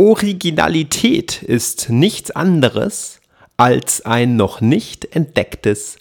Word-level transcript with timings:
Originalität 0.00 1.42
ist 1.42 1.90
nichts 1.90 2.30
anderes 2.30 3.18
als 3.56 4.06
ein 4.06 4.36
noch 4.36 4.60
nicht 4.60 5.16
entdecktes 5.16 5.96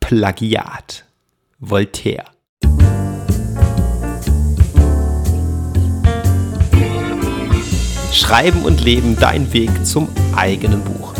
Plagiat. 0.00 1.06
Voltaire. 1.58 2.26
Schreiben 8.12 8.64
und 8.66 8.84
Leben, 8.84 9.16
dein 9.18 9.50
Weg 9.54 9.70
zum 9.86 10.08
eigenen 10.36 10.84
Buch. 10.84 11.14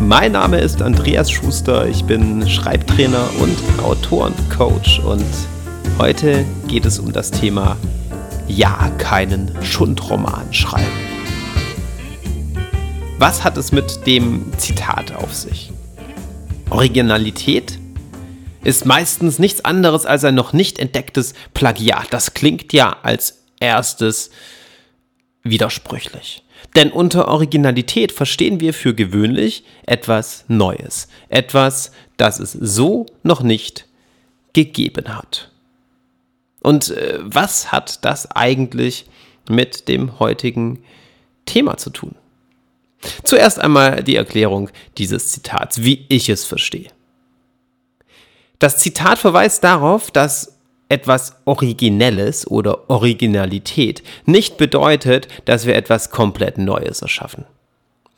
Mein 0.00 0.32
Name 0.32 0.58
ist 0.58 0.82
Andreas 0.82 1.30
Schuster, 1.30 1.86
ich 1.86 2.02
bin 2.02 2.48
Schreibtrainer 2.48 3.30
und 3.38 3.56
Autor 3.84 4.26
und 4.26 4.50
Coach 4.50 4.98
und 4.98 5.24
heute 5.96 6.44
geht 6.66 6.86
es 6.86 6.98
um 6.98 7.12
das 7.12 7.30
Thema 7.30 7.76
Ja, 8.48 8.90
keinen 8.98 9.52
Schundroman 9.62 10.52
schreiben. 10.52 11.07
Was 13.18 13.42
hat 13.42 13.56
es 13.56 13.72
mit 13.72 14.06
dem 14.06 14.52
Zitat 14.58 15.12
auf 15.12 15.34
sich? 15.34 15.72
Originalität 16.70 17.76
ist 18.62 18.86
meistens 18.86 19.40
nichts 19.40 19.64
anderes 19.64 20.06
als 20.06 20.22
ein 20.22 20.36
noch 20.36 20.52
nicht 20.52 20.78
entdecktes 20.78 21.34
Plagiat. 21.52 22.06
Das 22.12 22.34
klingt 22.34 22.72
ja 22.72 22.96
als 23.02 23.42
erstes 23.58 24.30
widersprüchlich. 25.42 26.44
Denn 26.76 26.92
unter 26.92 27.26
Originalität 27.26 28.12
verstehen 28.12 28.60
wir 28.60 28.72
für 28.72 28.94
gewöhnlich 28.94 29.64
etwas 29.84 30.44
Neues. 30.46 31.08
Etwas, 31.28 31.90
das 32.18 32.38
es 32.38 32.52
so 32.52 33.06
noch 33.24 33.42
nicht 33.42 33.86
gegeben 34.52 35.16
hat. 35.16 35.50
Und 36.60 36.90
äh, 36.90 37.18
was 37.20 37.72
hat 37.72 38.04
das 38.04 38.30
eigentlich 38.30 39.06
mit 39.48 39.88
dem 39.88 40.20
heutigen 40.20 40.84
Thema 41.46 41.78
zu 41.78 41.90
tun? 41.90 42.14
Zuerst 43.22 43.60
einmal 43.60 44.02
die 44.02 44.16
Erklärung 44.16 44.70
dieses 44.96 45.32
Zitats, 45.32 45.82
wie 45.82 46.06
ich 46.08 46.28
es 46.28 46.44
verstehe. 46.44 46.90
Das 48.58 48.78
Zitat 48.78 49.18
verweist 49.18 49.62
darauf, 49.62 50.10
dass 50.10 50.58
etwas 50.88 51.36
Originelles 51.44 52.50
oder 52.50 52.90
Originalität 52.90 54.02
nicht 54.24 54.56
bedeutet, 54.56 55.28
dass 55.44 55.66
wir 55.66 55.76
etwas 55.76 56.10
komplett 56.10 56.58
Neues 56.58 57.02
erschaffen. 57.02 57.44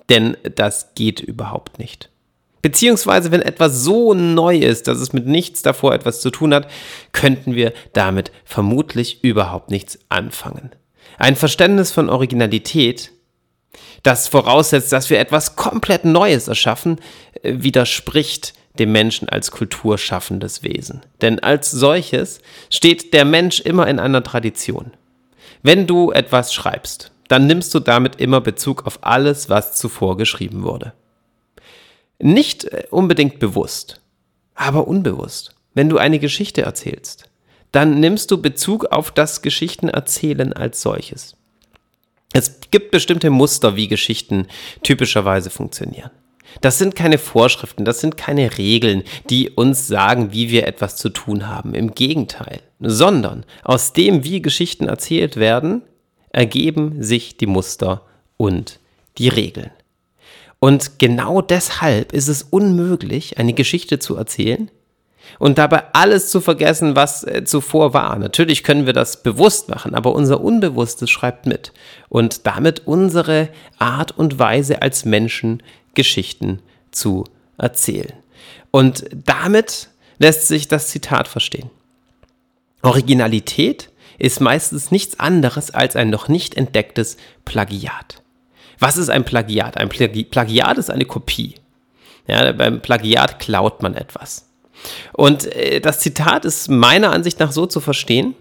Denn 0.08 0.36
das 0.54 0.94
geht 0.94 1.20
überhaupt 1.20 1.78
nicht. 1.78 2.10
Beziehungsweise, 2.62 3.30
wenn 3.30 3.42
etwas 3.42 3.82
so 3.82 4.12
neu 4.12 4.58
ist, 4.58 4.86
dass 4.86 4.98
es 4.98 5.12
mit 5.12 5.26
nichts 5.26 5.62
davor 5.62 5.94
etwas 5.94 6.20
zu 6.20 6.30
tun 6.30 6.52
hat, 6.52 6.70
könnten 7.12 7.54
wir 7.54 7.72
damit 7.92 8.32
vermutlich 8.44 9.24
überhaupt 9.24 9.70
nichts 9.70 9.98
anfangen. 10.10 10.70
Ein 11.18 11.36
Verständnis 11.36 11.90
von 11.90 12.10
Originalität 12.10 13.12
das 14.02 14.28
voraussetzt, 14.28 14.92
dass 14.92 15.10
wir 15.10 15.18
etwas 15.18 15.56
komplett 15.56 16.04
Neues 16.04 16.48
erschaffen, 16.48 16.98
äh, 17.42 17.54
widerspricht 17.58 18.54
dem 18.78 18.92
Menschen 18.92 19.28
als 19.28 19.50
kulturschaffendes 19.50 20.62
Wesen. 20.62 21.02
Denn 21.20 21.40
als 21.40 21.70
solches 21.70 22.40
steht 22.70 23.12
der 23.12 23.24
Mensch 23.24 23.60
immer 23.60 23.86
in 23.88 23.98
einer 23.98 24.22
Tradition. 24.22 24.92
Wenn 25.62 25.86
du 25.86 26.12
etwas 26.12 26.54
schreibst, 26.54 27.12
dann 27.28 27.46
nimmst 27.46 27.74
du 27.74 27.80
damit 27.80 28.20
immer 28.20 28.40
Bezug 28.40 28.86
auf 28.86 28.98
alles, 29.02 29.48
was 29.48 29.76
zuvor 29.76 30.16
geschrieben 30.16 30.62
wurde. 30.62 30.92
Nicht 32.18 32.64
äh, 32.64 32.86
unbedingt 32.90 33.38
bewusst, 33.38 34.00
aber 34.54 34.88
unbewusst. 34.88 35.54
Wenn 35.74 35.88
du 35.88 35.98
eine 35.98 36.18
Geschichte 36.18 36.62
erzählst, 36.62 37.30
dann 37.72 38.00
nimmst 38.00 38.30
du 38.30 38.42
Bezug 38.42 38.86
auf 38.86 39.12
das 39.12 39.42
Geschichtenerzählen 39.42 40.52
als 40.52 40.82
solches. 40.82 41.36
Es 42.32 42.60
gibt 42.70 42.90
bestimmte 42.90 43.30
Muster, 43.30 43.76
wie 43.76 43.88
Geschichten 43.88 44.46
typischerweise 44.82 45.50
funktionieren. 45.50 46.10
Das 46.60 46.78
sind 46.78 46.96
keine 46.96 47.18
Vorschriften, 47.18 47.84
das 47.84 48.00
sind 48.00 48.16
keine 48.16 48.58
Regeln, 48.58 49.04
die 49.28 49.50
uns 49.50 49.86
sagen, 49.86 50.32
wie 50.32 50.50
wir 50.50 50.66
etwas 50.66 50.96
zu 50.96 51.08
tun 51.08 51.48
haben. 51.48 51.74
Im 51.74 51.94
Gegenteil, 51.94 52.60
sondern 52.80 53.44
aus 53.62 53.92
dem, 53.92 54.24
wie 54.24 54.42
Geschichten 54.42 54.86
erzählt 54.86 55.36
werden, 55.36 55.82
ergeben 56.30 57.02
sich 57.02 57.36
die 57.36 57.46
Muster 57.46 58.06
und 58.36 58.78
die 59.18 59.28
Regeln. 59.28 59.70
Und 60.58 60.98
genau 60.98 61.40
deshalb 61.40 62.12
ist 62.12 62.28
es 62.28 62.42
unmöglich, 62.42 63.38
eine 63.38 63.54
Geschichte 63.54 63.98
zu 63.98 64.16
erzählen, 64.16 64.70
und 65.38 65.58
dabei 65.58 65.84
alles 65.92 66.30
zu 66.30 66.40
vergessen, 66.40 66.96
was 66.96 67.24
äh, 67.24 67.44
zuvor 67.44 67.94
war. 67.94 68.18
Natürlich 68.18 68.62
können 68.62 68.86
wir 68.86 68.92
das 68.92 69.22
bewusst 69.22 69.68
machen, 69.68 69.94
aber 69.94 70.12
unser 70.14 70.40
Unbewusstes 70.40 71.10
schreibt 71.10 71.46
mit 71.46 71.72
und 72.08 72.46
damit 72.46 72.86
unsere 72.86 73.48
Art 73.78 74.16
und 74.16 74.38
Weise 74.38 74.82
als 74.82 75.04
Menschen 75.04 75.62
Geschichten 75.94 76.60
zu 76.90 77.24
erzählen. 77.58 78.12
Und 78.70 79.04
damit 79.12 79.88
lässt 80.18 80.48
sich 80.48 80.68
das 80.68 80.88
Zitat 80.88 81.28
verstehen. 81.28 81.70
Originalität 82.82 83.90
ist 84.18 84.40
meistens 84.40 84.90
nichts 84.90 85.18
anderes 85.18 85.70
als 85.70 85.96
ein 85.96 86.10
noch 86.10 86.28
nicht 86.28 86.56
entdecktes 86.56 87.16
Plagiat. 87.44 88.22
Was 88.78 88.96
ist 88.96 89.10
ein 89.10 89.24
Plagiat? 89.24 89.76
Ein 89.76 89.88
Plagiat 89.88 90.78
ist 90.78 90.90
eine 90.90 91.04
Kopie. 91.04 91.54
Ja, 92.26 92.52
beim 92.52 92.80
Plagiat 92.80 93.38
klaut 93.38 93.82
man 93.82 93.94
etwas. 93.94 94.49
Und 95.12 95.46
äh, 95.54 95.80
das 95.80 96.00
Zitat 96.00 96.44
ist 96.44 96.68
meiner 96.70 97.12
Ansicht 97.12 97.40
nach 97.40 97.52
so 97.52 97.66
zu 97.66 97.80
verstehen, 97.80 98.34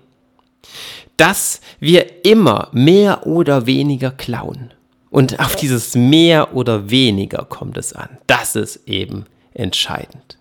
dass 1.17 1.61
wir 1.79 2.25
immer 2.25 2.69
mehr 2.71 3.27
oder 3.27 3.65
weniger 3.65 4.11
klauen. 4.11 4.73
Und 5.09 5.39
auf 5.39 5.55
dieses 5.55 5.95
mehr 5.95 6.55
oder 6.55 6.89
weniger 6.89 7.45
kommt 7.45 7.77
es 7.77 7.93
an. 7.93 8.17
Das 8.27 8.55
ist 8.55 8.87
eben 8.87 9.25
entscheidend. 9.53 10.37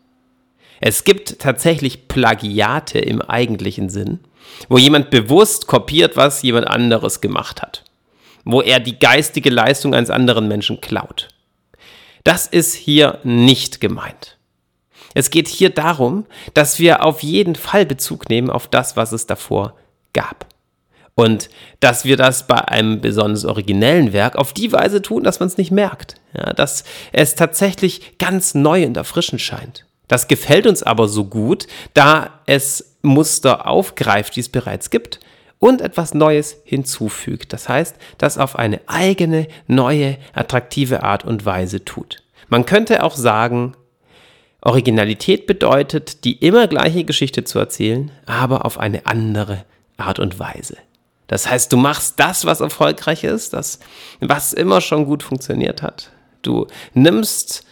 Es 0.81 1.05
gibt 1.05 1.41
tatsächlich 1.41 2.07
Plagiate 2.07 2.99
im 2.99 3.21
eigentlichen 3.21 3.89
Sinn, 3.89 4.21
wo 4.69 4.79
jemand 4.79 5.11
bewusst 5.11 5.67
kopiert, 5.67 6.17
was 6.17 6.43
jemand 6.43 6.69
anderes 6.69 7.21
gemacht 7.21 7.63
hat. 7.63 7.85
Wo 8.45 8.63
er 8.63 8.79
die 8.79 8.99
geistige 8.99 9.51
Leistung 9.51 9.95
eines 9.95 10.11
anderen 10.11 10.49
Menschen 10.49 10.81
klaut. 10.81 11.29
Das 12.25 12.47
ist 12.47 12.75
hier 12.75 13.19
nicht 13.25 13.81
gemeint. 13.81 14.38
Es 15.15 15.31
geht 15.31 15.49
hier 15.49 15.71
darum, 15.71 16.27
dass 16.55 16.79
wir 16.79 17.05
auf 17.05 17.23
jeden 17.23 17.55
Fall 17.55 17.87
Bezug 17.87 18.29
nehmen 18.29 18.51
auf 18.51 18.69
das, 18.69 18.97
was 18.97 19.13
es 19.13 19.27
davor 19.27 19.75
gab. 20.13 20.47
Und 21.15 21.51
dass 21.81 22.05
wir 22.05 22.17
das 22.17 22.47
bei 22.47 22.57
einem 22.69 23.01
besonders 23.01 23.45
originellen 23.45 24.13
Werk 24.13 24.37
auf 24.37 24.53
die 24.53 24.71
Weise 24.71 25.03
tun, 25.03 25.25
dass 25.25 25.41
man 25.41 25.49
es 25.49 25.59
nicht 25.59 25.73
merkt. 25.73 26.15
Ja, 26.33 26.53
dass 26.53 26.85
es 27.11 27.35
tatsächlich 27.35 28.19
ganz 28.19 28.55
neu 28.55 28.87
und 28.87 28.97
erfrischend 28.97 29.41
scheint. 29.41 29.85
Das 30.07 30.29
gefällt 30.29 30.67
uns 30.67 30.83
aber 30.83 31.09
so 31.09 31.25
gut, 31.25 31.67
da 31.93 32.41
es 32.47 32.97
Muster 33.03 33.67
aufgreift, 33.67 34.37
die 34.37 34.41
es 34.41 34.49
bereits 34.49 34.91
gibt 34.91 35.21
und 35.59 35.81
etwas 35.81 36.15
Neues 36.15 36.59
hinzufügt. 36.65 37.53
Das 37.53 37.69
heißt, 37.69 37.97
das 38.17 38.39
auf 38.39 38.57
eine 38.57 38.81
eigene, 38.87 39.49
neue, 39.67 40.19
attraktive 40.33 41.03
Art 41.03 41.25
und 41.25 41.45
Weise 41.45 41.85
tut. 41.85 42.23
Man 42.49 42.65
könnte 42.65 43.03
auch 43.03 43.17
sagen, 43.17 43.75
Originalität 44.69 45.47
bedeutet, 45.47 46.25
die 46.25 46.35
immer 46.35 46.69
gleiche 46.69 47.05
Geschichte 47.05 47.43
zu 47.45 47.59
erzählen, 47.59 48.11
aber 48.27 48.67
auf 48.67 48.79
eine 48.79 49.07
andere 49.07 49.65
Art 49.97 50.19
und 50.19 50.39
Weise. 50.39 50.77
Das 51.27 51.49
heißt, 51.49 51.73
du 51.73 51.79
machst 51.79 52.21
das, 52.21 52.45
was 52.45 52.61
erfolgreich 52.61 53.25
ist, 53.25 53.55
das, 53.55 53.79
was 54.21 54.53
immer 54.53 54.81
schon 54.81 55.07
gut 55.07 55.23
funktioniert 55.23 55.83
hat. 55.83 56.11
Du 56.43 56.67
nimmst 56.93 57.65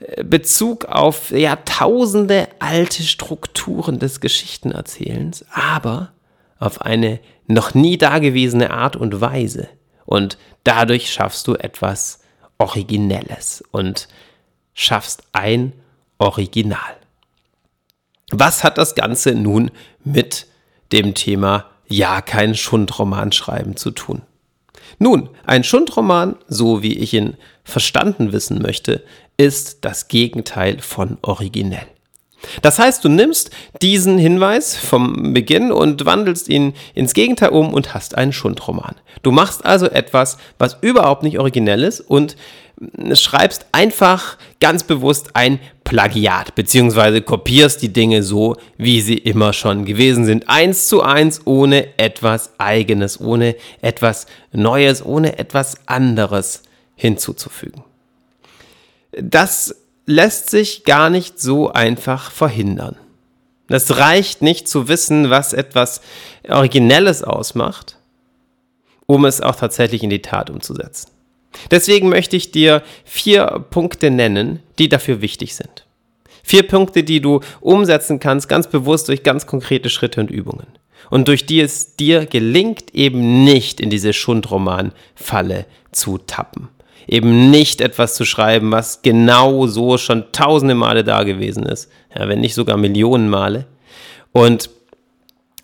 äh, 0.00 0.24
Bezug 0.24 0.86
auf 0.86 1.30
Jahrtausende 1.30 2.48
alte 2.58 3.04
Strukturen 3.04 4.00
des 4.00 4.20
Geschichtenerzählens, 4.20 5.44
aber 5.52 6.12
auf 6.58 6.82
eine 6.82 7.20
noch 7.46 7.74
nie 7.74 7.96
dagewesene 7.96 8.70
Art 8.70 8.96
und 8.96 9.20
Weise. 9.20 9.68
Und 10.04 10.36
dadurch 10.64 11.12
schaffst 11.12 11.46
du 11.46 11.54
etwas 11.54 12.20
Originelles 12.58 13.62
und 13.70 14.08
schaffst 14.74 15.22
ein 15.32 15.72
Original. 16.20 16.96
Was 18.30 18.62
hat 18.62 18.78
das 18.78 18.94
Ganze 18.94 19.34
nun 19.34 19.70
mit 20.04 20.46
dem 20.92 21.14
Thema 21.14 21.66
Ja, 21.88 22.20
kein 22.20 22.54
Schundroman 22.54 23.32
schreiben 23.32 23.76
zu 23.76 23.90
tun? 23.90 24.22
Nun, 24.98 25.30
ein 25.44 25.64
Schundroman, 25.64 26.36
so 26.46 26.82
wie 26.82 26.96
ich 26.98 27.14
ihn 27.14 27.36
verstanden 27.64 28.32
wissen 28.32 28.60
möchte, 28.60 29.04
ist 29.36 29.84
das 29.84 30.08
Gegenteil 30.08 30.80
von 30.80 31.18
originell. 31.22 31.86
Das 32.62 32.78
heißt, 32.78 33.04
du 33.04 33.08
nimmst 33.08 33.50
diesen 33.82 34.18
Hinweis 34.18 34.76
vom 34.76 35.32
Beginn 35.32 35.72
und 35.72 36.04
wandelst 36.06 36.48
ihn 36.48 36.74
ins 36.94 37.14
Gegenteil 37.14 37.50
um 37.50 37.72
und 37.72 37.94
hast 37.94 38.16
einen 38.16 38.32
Schundroman. 38.32 38.96
Du 39.22 39.30
machst 39.30 39.64
also 39.64 39.86
etwas, 39.86 40.38
was 40.58 40.78
überhaupt 40.80 41.22
nicht 41.22 41.38
originell 41.38 41.84
ist 41.84 42.00
und 42.00 42.36
schreibst 43.12 43.66
einfach 43.72 44.38
ganz 44.58 44.84
bewusst 44.84 45.30
ein 45.34 45.60
Plagiat, 45.84 46.54
beziehungsweise 46.54 47.20
kopierst 47.20 47.82
die 47.82 47.92
Dinge 47.92 48.22
so, 48.22 48.56
wie 48.78 49.00
sie 49.00 49.18
immer 49.18 49.52
schon 49.52 49.84
gewesen 49.84 50.24
sind. 50.24 50.48
Eins 50.48 50.88
zu 50.88 51.02
eins, 51.02 51.42
ohne 51.44 51.98
etwas 51.98 52.52
Eigenes, 52.58 53.20
ohne 53.20 53.56
etwas 53.82 54.26
Neues, 54.52 55.04
ohne 55.04 55.38
etwas 55.38 55.76
anderes 55.86 56.62
hinzuzufügen. 56.94 57.82
Das 59.12 59.74
lässt 60.10 60.50
sich 60.50 60.84
gar 60.84 61.08
nicht 61.08 61.40
so 61.40 61.70
einfach 61.72 62.30
verhindern. 62.30 62.96
Es 63.68 63.96
reicht 63.96 64.42
nicht 64.42 64.68
zu 64.68 64.88
wissen, 64.88 65.30
was 65.30 65.52
etwas 65.52 66.00
Originelles 66.48 67.22
ausmacht, 67.22 67.96
um 69.06 69.24
es 69.24 69.40
auch 69.40 69.54
tatsächlich 69.54 70.02
in 70.02 70.10
die 70.10 70.22
Tat 70.22 70.50
umzusetzen. 70.50 71.10
Deswegen 71.70 72.08
möchte 72.08 72.36
ich 72.36 72.50
dir 72.50 72.82
vier 73.04 73.64
Punkte 73.70 74.10
nennen, 74.10 74.60
die 74.78 74.88
dafür 74.88 75.20
wichtig 75.20 75.54
sind. 75.54 75.86
Vier 76.42 76.64
Punkte, 76.64 77.04
die 77.04 77.20
du 77.20 77.40
umsetzen 77.60 78.18
kannst, 78.18 78.48
ganz 78.48 78.66
bewusst 78.66 79.08
durch 79.08 79.22
ganz 79.22 79.46
konkrete 79.46 79.90
Schritte 79.90 80.20
und 80.20 80.30
Übungen. 80.30 80.66
Und 81.10 81.28
durch 81.28 81.46
die 81.46 81.60
es 81.60 81.96
dir 81.96 82.26
gelingt, 82.26 82.94
eben 82.94 83.44
nicht 83.44 83.80
in 83.80 83.90
diese 83.90 84.12
Schundroman-Falle 84.12 85.66
zu 85.92 86.18
tappen 86.18 86.68
eben 87.10 87.50
nicht 87.50 87.80
etwas 87.80 88.14
zu 88.14 88.24
schreiben, 88.24 88.70
was 88.70 89.02
genau 89.02 89.66
so 89.66 89.98
schon 89.98 90.30
tausende 90.32 90.76
Male 90.76 91.02
da 91.02 91.24
gewesen 91.24 91.66
ist, 91.66 91.90
ja, 92.16 92.28
wenn 92.28 92.40
nicht 92.40 92.54
sogar 92.54 92.76
Millionen 92.76 93.28
Male. 93.28 93.66
Und 94.30 94.70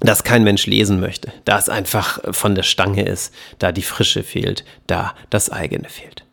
das 0.01 0.25
kein 0.25 0.43
Mensch 0.43 0.67
lesen 0.67 1.01
möchte, 1.01 1.33
da 1.45 1.57
es 1.57 1.69
einfach 1.69 2.19
von 2.33 2.57
der 2.57 2.65
Stange 2.65 3.07
ist, 3.07 3.33
da 3.61 3.71
die 3.71 3.83
Frische 3.83 4.25
fehlt, 4.25 4.65
da 4.89 5.15
das 5.31 5.49
eigene 5.49 5.89
fehlt. 5.89 6.25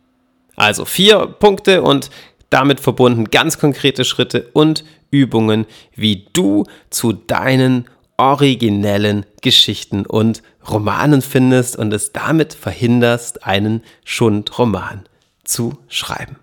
Also 0.56 0.84
vier 0.84 1.26
Punkte 1.26 1.82
und 1.82 2.10
damit 2.50 2.80
verbunden 2.80 3.26
ganz 3.26 3.58
konkrete 3.58 4.04
Schritte 4.04 4.50
und 4.52 4.84
Übungen, 5.10 5.66
wie 5.94 6.26
du 6.32 6.64
zu 6.90 7.12
deinen 7.12 7.88
originellen 8.16 9.26
Geschichten 9.40 10.06
und 10.06 10.42
Romanen 10.68 11.22
findest 11.22 11.76
und 11.76 11.92
es 11.92 12.12
damit 12.12 12.54
verhinderst, 12.54 13.44
einen 13.44 13.82
Schundroman 14.04 15.04
zu 15.44 15.78
schreiben. 15.88 16.36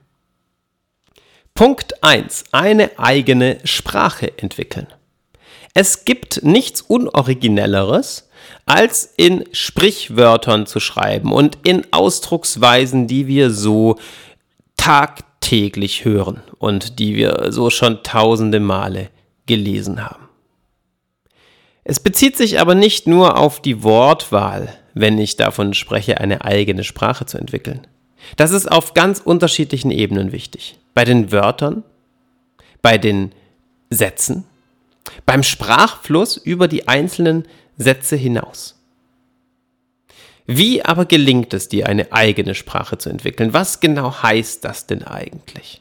Punkt 1.54 2.04
1. 2.04 2.46
Eine 2.52 2.98
eigene 2.98 3.60
Sprache 3.64 4.38
entwickeln. 4.38 4.88
Es 5.74 6.06
gibt 6.06 6.44
nichts 6.44 6.82
Unoriginelleres, 6.82 8.30
als 8.66 9.14
in 9.18 9.46
Sprichwörtern 9.52 10.66
zu 10.66 10.80
schreiben 10.80 11.32
und 11.32 11.60
in 11.64 11.86
Ausdrucksweisen, 11.92 13.08
die 13.08 13.28
wir 13.28 13.52
so 13.52 13.98
tagtäglich 14.76 16.06
hören 16.06 16.42
und 16.58 17.00
die 17.00 17.16
wir 17.16 17.52
so 17.52 17.70
schon 17.70 18.04
tausende 18.04 18.60
Male 18.60 19.10
gelesen 19.46 20.04
haben. 20.04 20.21
Es 21.84 22.00
bezieht 22.00 22.38
sich 22.38 22.60
aber 22.60 22.76
nicht 22.76 23.08
nur 23.08 23.38
auf 23.38 23.62
die 23.62 23.84
Wortwahl, 23.84 24.74
wenn 24.94 25.18
ich 25.18 25.36
davon 25.36 25.74
spreche, 25.74 26.20
eine 26.20 26.44
eigene 26.44 26.84
Sprache 26.84 27.26
zu 27.26 27.38
entwickeln. 27.38 27.88
Das 28.38 28.52
ist 28.52 28.72
auf 28.72 28.94
ganz 28.94 29.20
unterschiedlichen 29.20 29.92
Ebenen 29.92 30.32
wichtig. 30.32 30.78
Bei 30.94 31.06
den 31.06 31.32
Wörtern, 31.32 31.84
bei 32.82 32.98
den 32.98 33.32
Sätzen, 33.90 34.46
beim 35.26 35.44
Sprachfluss 35.44 36.38
über 36.38 36.68
die 36.68 36.88
einzelnen 36.88 37.48
Sätze 37.78 38.16
hinaus. 38.16 38.78
Wie 40.46 40.84
aber 40.84 41.06
gelingt 41.06 41.54
es 41.54 41.70
dir, 41.70 41.88
eine 41.88 42.12
eigene 42.12 42.56
Sprache 42.56 42.98
zu 42.98 43.10
entwickeln? 43.10 43.54
Was 43.54 43.80
genau 43.80 44.22
heißt 44.22 44.66
das 44.66 44.86
denn 44.86 45.04
eigentlich? 45.04 45.81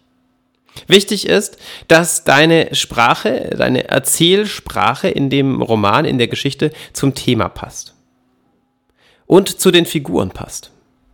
Wichtig 0.87 1.26
ist, 1.26 1.58
dass 1.88 2.25
deine 2.25 2.75
Sprache, 2.75 3.55
deine 3.56 3.88
Erzählsprache 3.88 5.08
in 5.08 5.31
dem 5.31 5.62
Roman, 5.62 6.05
in 6.05 6.19
der 6.19 6.28
Geschichte 6.28 6.70
zum 6.93 7.14
Thema 7.14 7.49
passt. 7.49 7.94
Und 9.26 9.61
zu 9.61 9.70
den 9.70 9.87
Figuren 9.87 10.31
passt. 10.31 10.72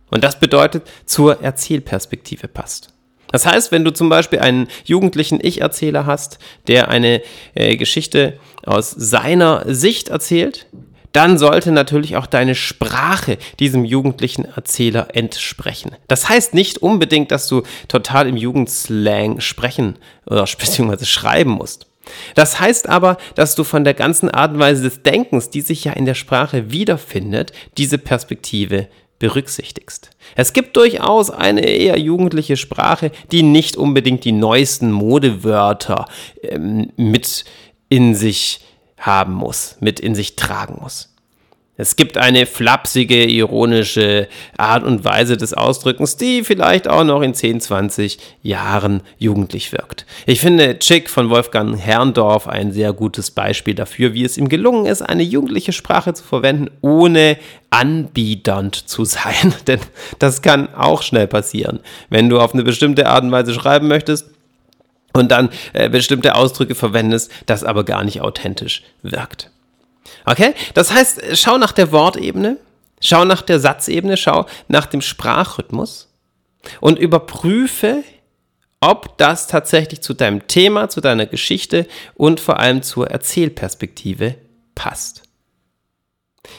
Und 0.09 0.23
das 0.23 0.39
bedeutet, 0.39 0.87
zur 1.05 1.41
Erzählperspektive 1.41 2.47
passt. 2.47 2.93
Das 3.31 3.45
heißt, 3.45 3.71
wenn 3.71 3.83
du 3.83 3.91
zum 3.91 4.09
Beispiel 4.09 4.39
einen 4.39 4.67
jugendlichen 4.85 5.39
Ich-Erzähler 5.41 6.05
hast, 6.05 6.39
der 6.67 6.87
eine 6.87 7.21
äh, 7.55 7.75
Geschichte 7.75 8.39
aus 8.65 8.91
seiner 8.91 9.63
Sicht 9.67 10.07
erzählt, 10.07 10.67
dann 11.17 11.39
sollte 11.39 11.71
natürlich 11.71 12.15
auch 12.15 12.27
deine 12.27 12.53
Sprache 12.53 13.39
diesem 13.59 13.85
jugendlichen 13.85 14.45
Erzähler 14.45 15.07
entsprechen. 15.15 15.95
Das 16.07 16.29
heißt 16.29 16.53
nicht 16.53 16.83
unbedingt, 16.83 17.31
dass 17.31 17.47
du 17.47 17.63
total 17.87 18.27
im 18.27 18.37
Jugendslang 18.37 19.39
sprechen 19.39 19.97
oder 20.27 20.45
beziehungsweise 20.59 21.07
schreiben 21.07 21.49
musst. 21.49 21.87
Das 22.35 22.59
heißt 22.59 22.87
aber, 22.87 23.17
dass 23.33 23.55
du 23.55 23.63
von 23.63 23.83
der 23.83 23.95
ganzen 23.95 24.29
Art 24.29 24.53
und 24.53 24.59
Weise 24.59 24.83
des 24.83 25.01
Denkens, 25.01 25.49
die 25.49 25.61
sich 25.61 25.83
ja 25.85 25.93
in 25.93 26.05
der 26.05 26.13
Sprache 26.13 26.69
wiederfindet, 26.69 27.51
diese 27.79 27.97
Perspektive 27.97 28.87
berücksichtigst. 29.17 30.11
Es 30.35 30.53
gibt 30.53 30.77
durchaus 30.77 31.31
eine 31.31 31.61
eher 31.61 31.97
jugendliche 31.97 32.57
Sprache, 32.57 33.09
die 33.31 33.41
nicht 33.41 33.75
unbedingt 33.75 34.23
die 34.23 34.33
neuesten 34.33 34.91
Modewörter 34.91 36.05
ähm, 36.43 36.91
mit 36.95 37.43
in 37.89 38.13
sich 38.13 38.59
haben 38.97 39.33
muss, 39.33 39.77
mit 39.79 39.99
in 39.99 40.15
sich 40.15 40.35
tragen 40.35 40.79
muss. 40.81 41.13
Es 41.79 41.95
gibt 41.95 42.17
eine 42.17 42.47
flapsige, 42.47 43.23
ironische 43.25 44.27
Art 44.57 44.83
und 44.83 45.05
Weise 45.05 45.37
des 45.37 45.53
Ausdrückens, 45.53 46.17
die 46.17 46.43
vielleicht 46.43 46.87
auch 46.87 47.03
noch 47.03 47.21
in 47.21 47.35
10, 47.35 47.61
20 47.61 48.17
Jahren 48.41 49.01
jugendlich 49.19 49.71
wirkt. 49.71 50.07
Ich 50.25 50.41
finde 50.41 50.79
Chick 50.79 51.07
von 51.07 51.29
Wolfgang 51.29 51.77
Herrndorf 51.77 52.47
ein 52.47 52.71
sehr 52.71 52.93
gutes 52.93 53.29
Beispiel 53.29 53.75
dafür, 53.75 54.13
wie 54.13 54.25
es 54.25 54.39
ihm 54.39 54.49
gelungen 54.49 54.87
ist, 54.87 55.03
eine 55.03 55.21
jugendliche 55.21 55.71
Sprache 55.71 56.15
zu 56.15 56.23
verwenden, 56.23 56.71
ohne 56.81 57.37
anbiedernd 57.69 58.75
zu 58.75 59.05
sein. 59.05 59.53
Denn 59.67 59.79
das 60.17 60.41
kann 60.41 60.73
auch 60.73 61.03
schnell 61.03 61.27
passieren. 61.27 61.79
Wenn 62.09 62.27
du 62.27 62.39
auf 62.39 62.55
eine 62.55 62.63
bestimmte 62.63 63.07
Art 63.07 63.23
und 63.23 63.31
Weise 63.31 63.53
schreiben 63.53 63.87
möchtest, 63.87 64.31
und 65.17 65.29
dann 65.29 65.49
äh, 65.73 65.89
bestimmte 65.89 66.35
Ausdrücke 66.35 66.75
verwendest, 66.75 67.31
das 67.45 67.63
aber 67.63 67.83
gar 67.83 68.03
nicht 68.03 68.21
authentisch 68.21 68.83
wirkt. 69.01 69.51
Okay? 70.25 70.53
Das 70.73 70.91
heißt, 70.91 71.21
schau 71.33 71.57
nach 71.57 71.71
der 71.71 71.91
Wortebene, 71.91 72.57
schau 73.01 73.25
nach 73.25 73.41
der 73.41 73.59
Satzebene, 73.59 74.17
schau 74.17 74.45
nach 74.67 74.85
dem 74.85 75.01
Sprachrhythmus 75.01 76.09
und 76.79 76.99
überprüfe, 76.99 78.03
ob 78.79 79.17
das 79.17 79.47
tatsächlich 79.47 80.01
zu 80.01 80.13
deinem 80.13 80.47
Thema, 80.47 80.89
zu 80.89 81.01
deiner 81.01 81.25
Geschichte 81.25 81.87
und 82.15 82.39
vor 82.39 82.59
allem 82.59 82.83
zur 82.83 83.09
Erzählperspektive 83.09 84.35
passt. 84.75 85.23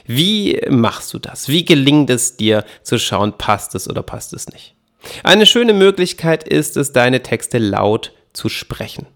Wie 0.04 0.60
machst 0.68 1.14
du 1.14 1.18
das? 1.18 1.48
Wie 1.48 1.64
gelingt 1.64 2.10
es 2.10 2.36
dir 2.36 2.64
zu 2.82 2.98
schauen, 2.98 3.38
passt 3.38 3.74
es 3.74 3.88
oder 3.88 4.02
passt 4.02 4.32
es 4.32 4.48
nicht? 4.48 4.74
Eine 5.22 5.46
schöne 5.46 5.72
Möglichkeit 5.72 6.46
ist 6.46 6.76
es, 6.76 6.92
deine 6.92 7.22
Texte 7.22 7.58
laut 7.58 8.12
zu 8.38 8.48
sprechen. 8.48 9.06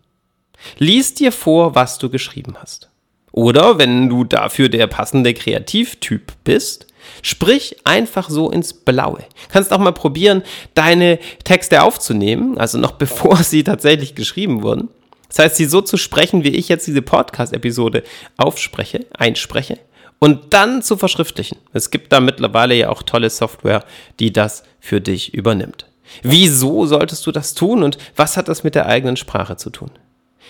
Lies 0.79 1.15
dir 1.15 1.33
vor, 1.33 1.75
was 1.75 1.99
du 1.99 2.11
geschrieben 2.11 2.57
hast. 2.61 2.91
Oder 3.31 3.79
wenn 3.79 4.09
du 4.09 4.25
dafür 4.25 4.69
der 4.69 4.87
passende 4.89 5.33
Kreativtyp 5.33 6.33
bist, 6.45 6.87
sprich 7.23 7.77
einfach 7.85 8.29
so 8.29 8.51
ins 8.51 8.75
Blaue. 8.75 9.25
Kannst 9.49 9.73
auch 9.73 9.79
mal 9.79 9.93
probieren, 9.93 10.43
deine 10.75 11.19
Texte 11.45 11.83
aufzunehmen, 11.83 12.59
also 12.59 12.79
noch 12.79 12.93
bevor 13.05 13.37
sie 13.39 13.65
tatsächlich 13.65 14.15
geschrieben 14.15 14.63
wurden. 14.63 14.89
Das 15.29 15.39
heißt, 15.39 15.57
sie 15.57 15.65
so 15.65 15.81
zu 15.81 15.97
sprechen, 15.97 16.45
wie 16.45 16.51
ich 16.51 16.69
jetzt 16.69 16.87
diese 16.87 17.01
Podcast-Episode 17.01 18.03
aufspreche, 18.37 19.07
einspreche 19.17 19.79
und 20.19 20.53
dann 20.53 20.83
zu 20.83 20.99
verschriftlichen. 20.99 21.57
Es 21.73 21.91
gibt 21.91 22.13
da 22.13 22.21
mittlerweile 22.21 22.75
ja 22.75 22.91
auch 22.91 23.03
tolle 23.03 23.31
Software, 23.31 23.85
die 24.21 24.31
das 24.31 24.65
für 24.79 25.01
dich 25.01 25.33
übernimmt. 25.33 25.87
Wieso 26.23 26.87
solltest 26.87 27.27
du 27.27 27.33
das 27.33 27.55
tun 27.55 27.83
und 27.83 27.99
was 28.17 28.37
hat 28.37 28.49
das 28.49 28.65
mit 28.65 28.75
der 28.75 28.87
eigenen 28.87 29.17
Sprache 29.17 29.57
zu 29.57 29.71
tun? 29.71 29.91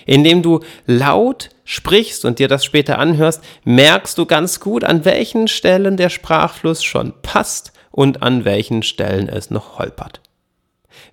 Indem 0.06 0.42
du 0.42 0.60
laut 0.86 1.50
sprichst 1.64 2.24
und 2.24 2.38
dir 2.38 2.48
das 2.48 2.64
später 2.64 2.98
anhörst, 2.98 3.42
merkst 3.64 4.18
du 4.18 4.26
ganz 4.26 4.58
gut, 4.58 4.84
an 4.84 5.04
welchen 5.04 5.48
Stellen 5.48 5.96
der 5.96 6.08
Sprachfluss 6.08 6.82
schon 6.82 7.12
passt 7.22 7.72
und 7.90 8.22
an 8.22 8.44
welchen 8.44 8.82
Stellen 8.82 9.28
es 9.28 9.50
noch 9.50 9.78
holpert. 9.78 10.20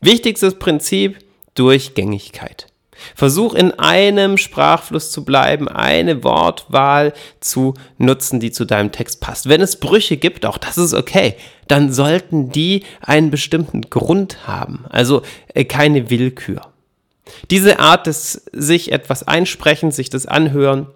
Wichtigstes 0.01 0.57
Prinzip 0.57 1.19
Durchgängigkeit. 1.53 2.68
Versuch 3.15 3.53
in 3.53 3.71
einem 3.79 4.37
Sprachfluss 4.37 5.11
zu 5.11 5.25
bleiben, 5.25 5.67
eine 5.67 6.23
Wortwahl 6.23 7.13
zu 7.39 7.73
nutzen, 7.97 8.39
die 8.39 8.51
zu 8.51 8.65
deinem 8.65 8.91
Text 8.91 9.21
passt. 9.21 9.49
Wenn 9.49 9.61
es 9.61 9.79
Brüche 9.79 10.17
gibt, 10.17 10.45
auch 10.45 10.57
das 10.57 10.77
ist 10.77 10.93
okay, 10.93 11.35
dann 11.67 11.91
sollten 11.91 12.51
die 12.51 12.83
einen 13.01 13.31
bestimmten 13.31 13.81
Grund 13.89 14.47
haben, 14.47 14.85
also 14.89 15.21
äh, 15.53 15.65
keine 15.65 16.09
Willkür. 16.09 16.61
Diese 17.51 17.79
Art 17.79 18.07
des 18.07 18.45
sich 18.51 18.91
etwas 18.91 19.27
einsprechen, 19.27 19.91
sich 19.91 20.09
das 20.09 20.25
anhören, 20.25 20.87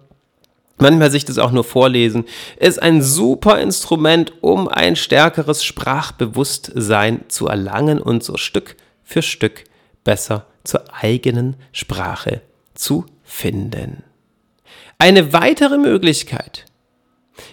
manchmal 0.78 1.10
sich 1.10 1.24
das 1.24 1.38
auch 1.38 1.52
nur 1.52 1.64
vorlesen, 1.64 2.24
ist 2.58 2.82
ein 2.82 3.02
super 3.02 3.60
Instrument, 3.60 4.32
um 4.40 4.68
ein 4.68 4.96
stärkeres 4.96 5.64
Sprachbewusstsein 5.64 7.24
zu 7.28 7.46
erlangen 7.46 8.00
und 8.00 8.24
so 8.24 8.36
Stück 8.36 8.76
für 9.04 9.22
Stück 9.22 9.64
besser 10.02 10.46
zur 10.64 10.82
eigenen 10.92 11.56
Sprache 11.72 12.40
zu 12.74 13.06
finden. 13.22 14.02
Eine 14.98 15.32
weitere 15.32 15.78
Möglichkeit 15.78 16.64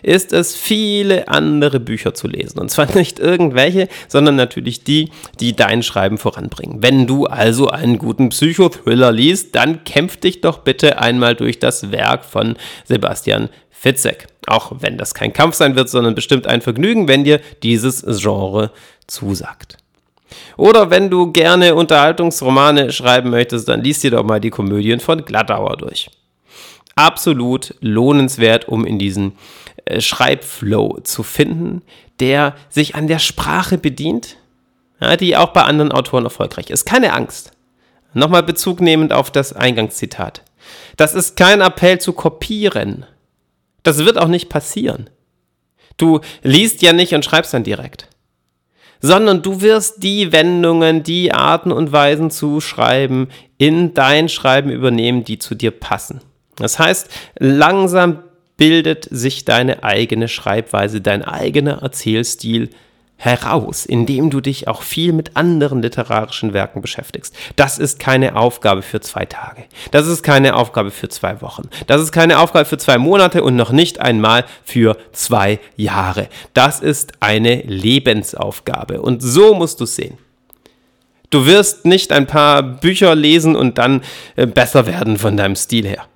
ist 0.03 0.33
es, 0.33 0.55
viele 0.55 1.27
andere 1.27 1.79
Bücher 1.79 2.13
zu 2.13 2.27
lesen. 2.27 2.59
Und 2.59 2.69
zwar 2.69 2.87
nicht 2.95 3.19
irgendwelche, 3.19 3.87
sondern 4.07 4.35
natürlich 4.35 4.83
die, 4.83 5.09
die 5.39 5.55
dein 5.55 5.83
Schreiben 5.83 6.17
voranbringen. 6.17 6.83
Wenn 6.83 7.07
du 7.07 7.25
also 7.25 7.67
einen 7.67 7.97
guten 7.97 8.29
Psychothriller 8.29 9.11
liest, 9.11 9.55
dann 9.55 9.83
kämpf 9.83 10.17
dich 10.17 10.41
doch 10.41 10.59
bitte 10.59 10.99
einmal 10.99 11.35
durch 11.35 11.59
das 11.59 11.91
Werk 11.91 12.25
von 12.25 12.55
Sebastian 12.85 13.49
Fitzek. 13.69 14.27
Auch 14.47 14.73
wenn 14.79 14.97
das 14.97 15.13
kein 15.13 15.33
Kampf 15.33 15.55
sein 15.55 15.75
wird, 15.75 15.89
sondern 15.89 16.15
bestimmt 16.15 16.47
ein 16.47 16.61
Vergnügen, 16.61 17.07
wenn 17.07 17.23
dir 17.23 17.41
dieses 17.63 18.05
Genre 18.21 18.71
zusagt. 19.07 19.77
Oder 20.57 20.89
wenn 20.89 21.09
du 21.09 21.31
gerne 21.31 21.75
Unterhaltungsromane 21.75 22.91
schreiben 22.91 23.29
möchtest, 23.29 23.67
dann 23.67 23.83
liest 23.83 24.03
dir 24.03 24.11
doch 24.11 24.23
mal 24.23 24.39
die 24.39 24.49
Komödien 24.49 24.99
von 24.99 25.25
Glattauer 25.25 25.77
durch. 25.77 26.09
Absolut 26.95 27.75
lohnenswert, 27.79 28.67
um 28.67 28.85
in 28.85 28.99
diesen 28.99 29.33
äh, 29.85 30.01
Schreibflow 30.01 30.99
zu 31.03 31.23
finden, 31.23 31.81
der 32.19 32.55
sich 32.69 32.95
an 32.95 33.07
der 33.07 33.19
Sprache 33.19 33.77
bedient, 33.77 34.37
die 35.19 35.35
auch 35.35 35.49
bei 35.49 35.63
anderen 35.63 35.91
Autoren 35.91 36.25
erfolgreich 36.25 36.69
ist. 36.69 36.85
Keine 36.85 37.13
Angst. 37.13 37.51
Nochmal 38.13 38.43
Bezug 38.43 38.81
nehmend 38.81 39.13
auf 39.13 39.31
das 39.31 39.53
Eingangszitat. 39.53 40.43
Das 40.95 41.15
ist 41.15 41.35
kein 41.35 41.61
Appell 41.61 41.99
zu 41.99 42.13
kopieren. 42.13 43.05
Das 43.81 44.05
wird 44.05 44.19
auch 44.19 44.27
nicht 44.27 44.49
passieren. 44.49 45.09
Du 45.97 46.19
liest 46.43 46.83
ja 46.83 46.93
nicht 46.93 47.15
und 47.15 47.25
schreibst 47.25 47.53
dann 47.53 47.63
direkt 47.63 48.10
sondern 49.01 49.41
du 49.41 49.61
wirst 49.61 50.03
die 50.03 50.31
Wendungen, 50.31 51.03
die 51.03 51.33
Arten 51.33 51.71
und 51.71 51.91
Weisen 51.91 52.31
zu 52.31 52.61
schreiben 52.61 53.27
in 53.57 53.93
dein 53.93 54.29
Schreiben 54.29 54.69
übernehmen, 54.69 55.23
die 55.23 55.39
zu 55.39 55.55
dir 55.55 55.71
passen. 55.71 56.21
Das 56.55 56.79
heißt, 56.79 57.09
langsam 57.39 58.19
bildet 58.57 59.07
sich 59.09 59.43
deine 59.43 59.83
eigene 59.83 60.27
Schreibweise, 60.27 61.01
dein 61.01 61.23
eigener 61.23 61.81
Erzählstil 61.81 62.69
heraus, 63.21 63.85
indem 63.85 64.31
du 64.31 64.41
dich 64.41 64.67
auch 64.67 64.81
viel 64.81 65.13
mit 65.13 65.37
anderen 65.37 65.83
literarischen 65.83 66.53
Werken 66.53 66.81
beschäftigst. 66.81 67.35
Das 67.55 67.77
ist 67.77 67.99
keine 67.99 68.35
Aufgabe 68.35 68.81
für 68.81 68.99
zwei 68.99 69.25
Tage. 69.25 69.65
Das 69.91 70.07
ist 70.07 70.23
keine 70.23 70.55
Aufgabe 70.55 70.89
für 70.89 71.07
zwei 71.07 71.39
Wochen. 71.41 71.69
Das 71.85 72.01
ist 72.01 72.11
keine 72.11 72.39
Aufgabe 72.39 72.65
für 72.65 72.79
zwei 72.79 72.97
Monate 72.97 73.43
und 73.43 73.55
noch 73.55 73.71
nicht 73.71 74.01
einmal 74.01 74.45
für 74.63 74.97
zwei 75.11 75.59
Jahre. 75.75 76.29
Das 76.55 76.79
ist 76.79 77.13
eine 77.19 77.61
Lebensaufgabe. 77.61 79.03
Und 79.03 79.21
so 79.21 79.53
musst 79.53 79.79
du 79.79 79.83
es 79.83 79.95
sehen. 79.95 80.17
Du 81.29 81.45
wirst 81.45 81.85
nicht 81.85 82.11
ein 82.11 82.25
paar 82.25 82.63
Bücher 82.63 83.13
lesen 83.13 83.55
und 83.55 83.77
dann 83.77 84.01
äh, 84.35 84.47
besser 84.47 84.87
werden 84.87 85.19
von 85.19 85.37
deinem 85.37 85.55
Stil 85.55 85.87
her. 85.87 86.07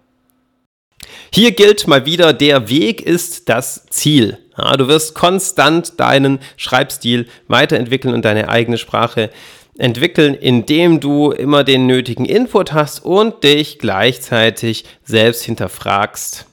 Hier 1.31 1.51
gilt 1.51 1.87
mal 1.87 2.05
wieder, 2.05 2.33
der 2.33 2.67
Weg 2.67 3.01
ist 3.01 3.47
das 3.47 3.85
Ziel. 3.91 4.39
Ja, 4.57 4.77
du 4.77 4.87
wirst 4.87 5.15
konstant 5.15 5.99
deinen 5.99 6.39
Schreibstil 6.57 7.27
weiterentwickeln 7.47 8.13
und 8.13 8.25
deine 8.25 8.49
eigene 8.49 8.77
Sprache 8.77 9.29
entwickeln, 9.77 10.35
indem 10.35 11.01
du 11.01 11.31
immer 11.31 11.65
den 11.65 11.85
nötigen 11.85 12.23
Input 12.23 12.71
hast 12.71 13.03
und 13.03 13.43
dich 13.43 13.77
gleichzeitig 13.77 14.85
selbst 15.03 15.43
hinterfragst. 15.43 16.45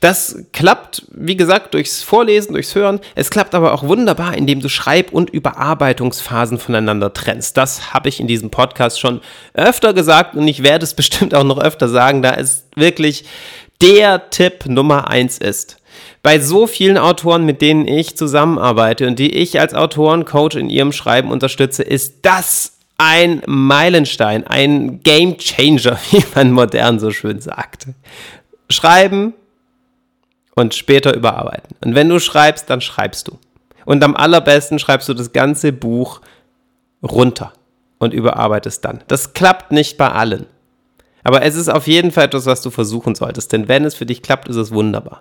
Das 0.00 0.44
klappt, 0.52 1.02
wie 1.10 1.36
gesagt, 1.36 1.74
durchs 1.74 2.02
Vorlesen, 2.02 2.52
durchs 2.52 2.76
Hören. 2.76 3.00
Es 3.16 3.30
klappt 3.30 3.56
aber 3.56 3.74
auch 3.74 3.82
wunderbar, 3.82 4.36
indem 4.36 4.60
du 4.60 4.68
Schreib- 4.68 5.12
und 5.12 5.30
Überarbeitungsphasen 5.30 6.58
voneinander 6.58 7.12
trennst. 7.12 7.56
Das 7.56 7.92
habe 7.92 8.08
ich 8.08 8.20
in 8.20 8.28
diesem 8.28 8.50
Podcast 8.50 9.00
schon 9.00 9.20
öfter 9.54 9.92
gesagt 9.92 10.36
und 10.36 10.46
ich 10.46 10.62
werde 10.62 10.84
es 10.84 10.94
bestimmt 10.98 11.34
auch 11.34 11.44
noch 11.44 11.58
öfter 11.58 11.88
sagen, 11.88 12.22
da 12.22 12.34
es 12.34 12.64
wirklich 12.76 13.24
der 13.82 14.30
Tipp 14.30 14.66
Nummer 14.66 15.08
eins 15.08 15.38
ist. 15.38 15.77
Bei 16.22 16.40
so 16.40 16.66
vielen 16.66 16.98
Autoren, 16.98 17.44
mit 17.44 17.62
denen 17.62 17.86
ich 17.86 18.16
zusammenarbeite 18.16 19.06
und 19.06 19.18
die 19.18 19.34
ich 19.34 19.60
als 19.60 19.74
Autorencoach 19.74 20.56
in 20.56 20.70
ihrem 20.70 20.92
Schreiben 20.92 21.30
unterstütze, 21.30 21.82
ist 21.82 22.18
das 22.22 22.78
ein 22.98 23.42
Meilenstein, 23.46 24.46
ein 24.46 25.02
Game 25.02 25.38
Changer, 25.38 25.98
wie 26.10 26.24
man 26.34 26.52
modern 26.52 26.98
so 26.98 27.10
schön 27.10 27.40
sagt. 27.40 27.86
Schreiben 28.68 29.34
und 30.54 30.74
später 30.74 31.14
überarbeiten. 31.14 31.76
Und 31.82 31.94
wenn 31.94 32.08
du 32.08 32.18
schreibst, 32.18 32.68
dann 32.68 32.80
schreibst 32.80 33.28
du. 33.28 33.38
Und 33.84 34.04
am 34.04 34.16
allerbesten 34.16 34.78
schreibst 34.78 35.08
du 35.08 35.14
das 35.14 35.32
ganze 35.32 35.72
Buch 35.72 36.20
runter 37.02 37.52
und 37.98 38.12
überarbeitest 38.12 38.84
dann. 38.84 39.02
Das 39.06 39.32
klappt 39.32 39.72
nicht 39.72 39.96
bei 39.96 40.10
allen. 40.10 40.46
Aber 41.24 41.42
es 41.42 41.54
ist 41.54 41.68
auf 41.68 41.86
jeden 41.86 42.10
Fall 42.10 42.24
etwas, 42.24 42.46
was 42.46 42.62
du 42.62 42.70
versuchen 42.70 43.14
solltest, 43.14 43.52
denn 43.52 43.68
wenn 43.68 43.84
es 43.84 43.94
für 43.94 44.06
dich 44.06 44.22
klappt, 44.22 44.48
ist 44.48 44.56
es 44.56 44.72
wunderbar. 44.72 45.20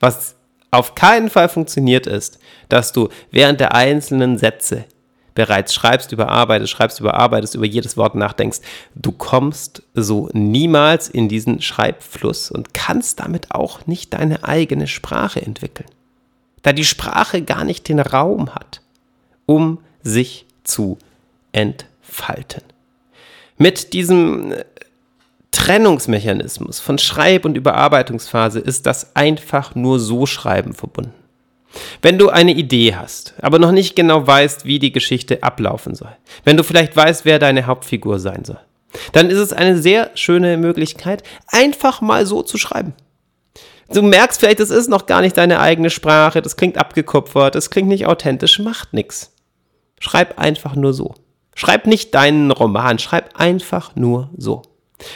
Was 0.00 0.36
auf 0.70 0.94
keinen 0.94 1.30
Fall 1.30 1.48
funktioniert 1.48 2.06
ist, 2.06 2.38
dass 2.68 2.92
du 2.92 3.08
während 3.30 3.60
der 3.60 3.74
einzelnen 3.74 4.38
Sätze 4.38 4.84
bereits 5.34 5.74
schreibst, 5.74 6.12
überarbeitest, 6.12 6.72
schreibst, 6.72 7.00
überarbeitest, 7.00 7.54
über 7.54 7.66
jedes 7.66 7.96
Wort 7.96 8.14
nachdenkst. 8.14 8.60
Du 8.94 9.12
kommst 9.12 9.82
so 9.94 10.28
niemals 10.32 11.08
in 11.08 11.28
diesen 11.28 11.60
Schreibfluss 11.60 12.50
und 12.50 12.74
kannst 12.74 13.20
damit 13.20 13.50
auch 13.50 13.86
nicht 13.86 14.14
deine 14.14 14.44
eigene 14.44 14.86
Sprache 14.86 15.42
entwickeln. 15.42 15.88
Da 16.62 16.72
die 16.72 16.84
Sprache 16.84 17.42
gar 17.42 17.64
nicht 17.64 17.88
den 17.88 18.00
Raum 18.00 18.54
hat, 18.54 18.80
um 19.46 19.80
sich 20.02 20.46
zu 20.62 20.98
entfalten. 21.52 22.62
Mit 23.58 23.92
diesem 23.92 24.54
Trennungsmechanismus 25.54 26.80
von 26.80 26.98
Schreib- 26.98 27.44
und 27.44 27.56
Überarbeitungsphase 27.56 28.58
ist 28.58 28.86
das 28.86 29.14
einfach 29.14 29.74
nur 29.74 30.00
so 30.00 30.26
Schreiben 30.26 30.72
verbunden. 30.72 31.14
Wenn 32.02 32.18
du 32.18 32.28
eine 32.28 32.52
Idee 32.52 32.94
hast, 32.94 33.34
aber 33.40 33.58
noch 33.58 33.72
nicht 33.72 33.96
genau 33.96 34.26
weißt, 34.26 34.64
wie 34.64 34.78
die 34.78 34.92
Geschichte 34.92 35.42
ablaufen 35.42 35.94
soll, 35.94 36.16
wenn 36.44 36.56
du 36.56 36.64
vielleicht 36.64 36.96
weißt, 36.96 37.24
wer 37.24 37.38
deine 37.38 37.66
Hauptfigur 37.66 38.18
sein 38.18 38.44
soll, 38.44 38.60
dann 39.12 39.30
ist 39.30 39.38
es 39.38 39.52
eine 39.52 39.78
sehr 39.78 40.10
schöne 40.14 40.56
Möglichkeit, 40.56 41.22
einfach 41.48 42.00
mal 42.00 42.26
so 42.26 42.42
zu 42.42 42.58
schreiben. 42.58 42.94
Du 43.92 44.02
merkst 44.02 44.40
vielleicht, 44.40 44.60
das 44.60 44.70
ist 44.70 44.88
noch 44.88 45.06
gar 45.06 45.20
nicht 45.20 45.36
deine 45.36 45.60
eigene 45.60 45.90
Sprache, 45.90 46.42
das 46.42 46.56
klingt 46.56 46.78
abgekupfert, 46.78 47.54
das 47.54 47.70
klingt 47.70 47.88
nicht 47.88 48.06
authentisch, 48.06 48.58
macht 48.58 48.92
nichts. 48.92 49.32
Schreib 50.00 50.38
einfach 50.38 50.74
nur 50.74 50.92
so. 50.92 51.14
Schreib 51.54 51.86
nicht 51.86 52.14
deinen 52.14 52.50
Roman, 52.50 52.98
schreib 52.98 53.38
einfach 53.38 53.94
nur 53.94 54.30
so. 54.36 54.62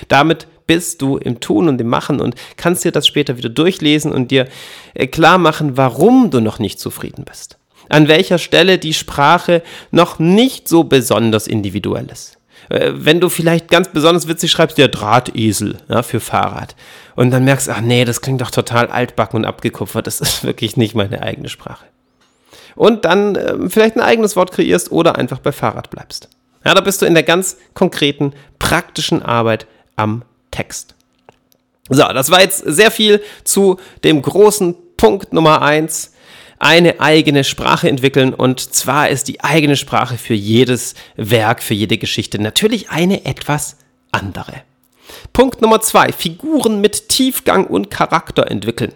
Damit 0.08 0.46
bist 0.66 1.02
du 1.02 1.16
im 1.16 1.40
Tun 1.40 1.68
und 1.68 1.80
im 1.80 1.88
Machen 1.88 2.20
und 2.20 2.36
kannst 2.56 2.84
dir 2.84 2.92
das 2.92 3.06
später 3.06 3.36
wieder 3.36 3.48
durchlesen 3.48 4.12
und 4.12 4.30
dir 4.30 4.46
äh, 4.94 5.08
klar 5.08 5.38
machen, 5.38 5.76
warum 5.76 6.30
du 6.30 6.40
noch 6.40 6.60
nicht 6.60 6.78
zufrieden 6.78 7.24
bist. 7.24 7.58
An 7.88 8.06
welcher 8.06 8.38
Stelle 8.38 8.78
die 8.78 8.94
Sprache 8.94 9.62
noch 9.90 10.18
nicht 10.18 10.68
so 10.68 10.84
besonders 10.84 11.46
individuell 11.46 12.06
ist. 12.12 12.38
Äh, 12.68 12.92
wenn 12.94 13.18
du 13.20 13.28
vielleicht 13.28 13.68
ganz 13.68 13.88
besonders 13.88 14.28
witzig 14.28 14.50
schreibst, 14.50 14.78
der 14.78 14.88
Drahtesel 14.88 15.78
ja, 15.88 16.02
für 16.02 16.20
Fahrrad 16.20 16.76
und 17.16 17.30
dann 17.30 17.44
merkst, 17.44 17.68
ach 17.68 17.80
nee, 17.80 18.04
das 18.04 18.20
klingt 18.20 18.40
doch 18.40 18.50
total 18.50 18.88
altbacken 18.88 19.38
und 19.38 19.44
abgekupfert, 19.44 20.06
das 20.06 20.20
ist 20.20 20.44
wirklich 20.44 20.76
nicht 20.76 20.94
meine 20.94 21.22
eigene 21.22 21.48
Sprache. 21.48 21.86
Und 22.76 23.04
dann 23.06 23.34
äh, 23.34 23.56
vielleicht 23.68 23.96
ein 23.96 24.02
eigenes 24.02 24.36
Wort 24.36 24.52
kreierst 24.52 24.92
oder 24.92 25.16
einfach 25.16 25.38
bei 25.38 25.50
Fahrrad 25.50 25.90
bleibst. 25.90 26.28
Ja, 26.68 26.74
da 26.74 26.82
bist 26.82 27.00
du 27.00 27.06
in 27.06 27.14
der 27.14 27.22
ganz 27.22 27.56
konkreten, 27.72 28.34
praktischen 28.58 29.22
Arbeit 29.22 29.66
am 29.96 30.22
Text. 30.50 30.94
So, 31.88 32.02
das 32.02 32.30
war 32.30 32.42
jetzt 32.42 32.58
sehr 32.58 32.90
viel 32.90 33.22
zu 33.42 33.78
dem 34.04 34.20
großen 34.20 34.76
Punkt 34.98 35.32
Nummer 35.32 35.62
eins. 35.62 36.12
Eine 36.58 37.00
eigene 37.00 37.44
Sprache 37.44 37.88
entwickeln 37.88 38.34
und 38.34 38.60
zwar 38.60 39.08
ist 39.08 39.28
die 39.28 39.42
eigene 39.42 39.76
Sprache 39.76 40.18
für 40.18 40.34
jedes 40.34 40.92
Werk, 41.16 41.62
für 41.62 41.72
jede 41.72 41.96
Geschichte 41.96 42.38
natürlich 42.38 42.90
eine 42.90 43.24
etwas 43.24 43.78
andere. 44.12 44.52
Punkt 45.32 45.62
Nummer 45.62 45.80
zwei, 45.80 46.12
Figuren 46.12 46.82
mit 46.82 47.08
Tiefgang 47.08 47.66
und 47.66 47.90
Charakter 47.90 48.50
entwickeln. 48.50 48.92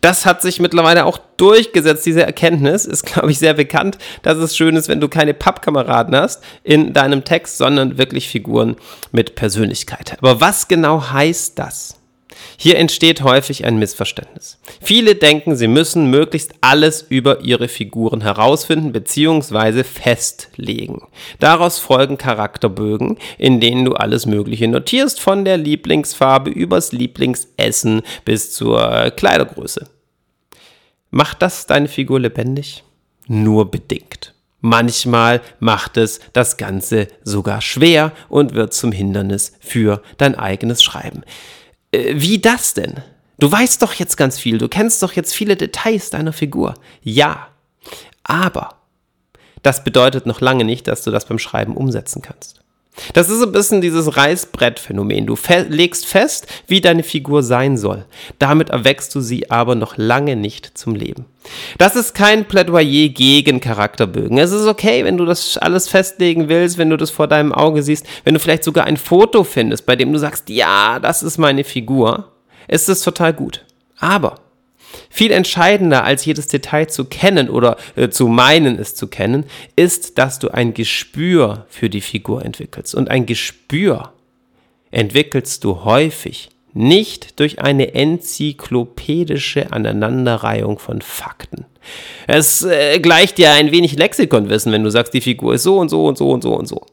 Das 0.00 0.26
hat 0.26 0.42
sich 0.42 0.60
mittlerweile 0.60 1.04
auch 1.04 1.18
durchgesetzt, 1.36 2.06
diese 2.06 2.22
Erkenntnis 2.22 2.84
ist, 2.84 3.04
glaube 3.04 3.30
ich, 3.30 3.38
sehr 3.38 3.54
bekannt, 3.54 3.98
dass 4.22 4.38
es 4.38 4.56
schön 4.56 4.76
ist, 4.76 4.88
wenn 4.88 5.00
du 5.00 5.08
keine 5.08 5.34
Pappkameraden 5.34 6.16
hast 6.16 6.42
in 6.62 6.92
deinem 6.92 7.24
Text, 7.24 7.58
sondern 7.58 7.98
wirklich 7.98 8.28
Figuren 8.28 8.76
mit 9.12 9.34
Persönlichkeit. 9.34 10.16
Aber 10.18 10.40
was 10.40 10.68
genau 10.68 11.10
heißt 11.10 11.58
das? 11.58 11.99
Hier 12.62 12.76
entsteht 12.76 13.22
häufig 13.22 13.64
ein 13.64 13.78
Missverständnis. 13.78 14.58
Viele 14.82 15.14
denken, 15.14 15.56
sie 15.56 15.66
müssen 15.66 16.10
möglichst 16.10 16.52
alles 16.60 17.00
über 17.00 17.40
ihre 17.40 17.68
Figuren 17.68 18.20
herausfinden 18.20 18.92
bzw. 18.92 19.82
festlegen. 19.82 21.00
Daraus 21.38 21.78
folgen 21.78 22.18
Charakterbögen, 22.18 23.16
in 23.38 23.60
denen 23.60 23.86
du 23.86 23.94
alles 23.94 24.26
Mögliche 24.26 24.68
notierst, 24.68 25.20
von 25.20 25.46
der 25.46 25.56
Lieblingsfarbe 25.56 26.50
übers 26.50 26.92
Lieblingsessen 26.92 28.02
bis 28.26 28.52
zur 28.52 29.10
Kleidergröße. 29.16 29.88
Macht 31.08 31.40
das 31.40 31.66
deine 31.66 31.88
Figur 31.88 32.20
lebendig? 32.20 32.84
Nur 33.26 33.70
bedingt. 33.70 34.34
Manchmal 34.60 35.40
macht 35.60 35.96
es 35.96 36.20
das 36.34 36.58
Ganze 36.58 37.08
sogar 37.24 37.62
schwer 37.62 38.12
und 38.28 38.52
wird 38.54 38.74
zum 38.74 38.92
Hindernis 38.92 39.54
für 39.60 40.02
dein 40.18 40.34
eigenes 40.34 40.82
Schreiben. 40.82 41.22
Äh, 41.92 42.14
wie 42.16 42.38
das 42.40 42.74
denn? 42.74 43.02
Du 43.38 43.50
weißt 43.50 43.80
doch 43.82 43.94
jetzt 43.94 44.16
ganz 44.16 44.38
viel, 44.38 44.58
du 44.58 44.68
kennst 44.68 45.02
doch 45.02 45.12
jetzt 45.14 45.34
viele 45.34 45.56
Details 45.56 46.10
deiner 46.10 46.32
Figur. 46.32 46.74
Ja, 47.02 47.48
aber 48.22 48.76
das 49.62 49.82
bedeutet 49.82 50.26
noch 50.26 50.40
lange 50.40 50.64
nicht, 50.64 50.88
dass 50.88 51.02
du 51.02 51.10
das 51.10 51.24
beim 51.24 51.38
Schreiben 51.38 51.76
umsetzen 51.76 52.22
kannst. 52.22 52.62
Das 53.14 53.30
ist 53.30 53.42
ein 53.42 53.52
bisschen 53.52 53.80
dieses 53.80 54.16
Reißbrettphänomen. 54.16 55.26
Du 55.26 55.36
fe 55.36 55.66
legst 55.68 56.06
fest, 56.06 56.46
wie 56.66 56.80
deine 56.80 57.02
Figur 57.02 57.42
sein 57.42 57.76
soll. 57.76 58.04
Damit 58.38 58.70
erwächst 58.70 59.14
du 59.14 59.20
sie 59.20 59.50
aber 59.50 59.74
noch 59.74 59.96
lange 59.96 60.36
nicht 60.36 60.76
zum 60.76 60.94
Leben. 60.94 61.26
Das 61.78 61.96
ist 61.96 62.14
kein 62.14 62.46
Plädoyer 62.46 63.08
gegen 63.08 63.60
Charakterbögen. 63.60 64.38
Es 64.38 64.52
ist 64.52 64.66
okay, 64.66 65.04
wenn 65.04 65.16
du 65.16 65.24
das 65.24 65.56
alles 65.56 65.88
festlegen 65.88 66.48
willst, 66.48 66.78
wenn 66.78 66.90
du 66.90 66.96
das 66.96 67.10
vor 67.10 67.26
deinem 67.26 67.52
Auge 67.52 67.82
siehst, 67.82 68.06
wenn 68.24 68.34
du 68.34 68.40
vielleicht 68.40 68.64
sogar 68.64 68.84
ein 68.84 68.96
Foto 68.96 69.44
findest, 69.44 69.86
bei 69.86 69.96
dem 69.96 70.12
du 70.12 70.18
sagst, 70.18 70.50
ja, 70.50 70.98
das 70.98 71.22
ist 71.22 71.38
meine 71.38 71.64
Figur, 71.64 72.32
ist 72.68 72.88
es 72.88 73.02
total 73.02 73.32
gut. 73.32 73.64
Aber 73.98 74.36
viel 75.08 75.30
entscheidender 75.32 76.04
als 76.04 76.24
jedes 76.24 76.46
Detail 76.46 76.86
zu 76.86 77.04
kennen 77.04 77.48
oder 77.48 77.76
äh, 77.96 78.08
zu 78.08 78.28
meinen, 78.28 78.78
es 78.78 78.94
zu 78.94 79.08
kennen, 79.08 79.44
ist, 79.76 80.18
dass 80.18 80.38
du 80.38 80.48
ein 80.48 80.74
Gespür 80.74 81.66
für 81.68 81.90
die 81.90 82.00
Figur 82.00 82.44
entwickelst. 82.44 82.94
Und 82.94 83.10
ein 83.10 83.26
Gespür 83.26 84.12
entwickelst 84.90 85.64
du 85.64 85.84
häufig 85.84 86.50
nicht 86.72 87.40
durch 87.40 87.60
eine 87.60 87.94
enzyklopädische 87.94 89.72
Aneinanderreihung 89.72 90.78
von 90.78 91.02
Fakten. 91.02 91.66
Es 92.26 92.62
äh, 92.62 93.00
gleicht 93.00 93.38
ja 93.38 93.54
ein 93.54 93.72
wenig 93.72 93.96
Lexikonwissen, 93.96 94.70
wenn 94.72 94.84
du 94.84 94.90
sagst, 94.90 95.14
die 95.14 95.20
Figur 95.20 95.54
ist 95.54 95.64
so 95.64 95.78
und 95.78 95.88
so 95.88 96.06
und 96.06 96.16
so 96.16 96.30
und 96.30 96.42
so 96.42 96.54
und 96.54 96.66
so. 96.66 96.86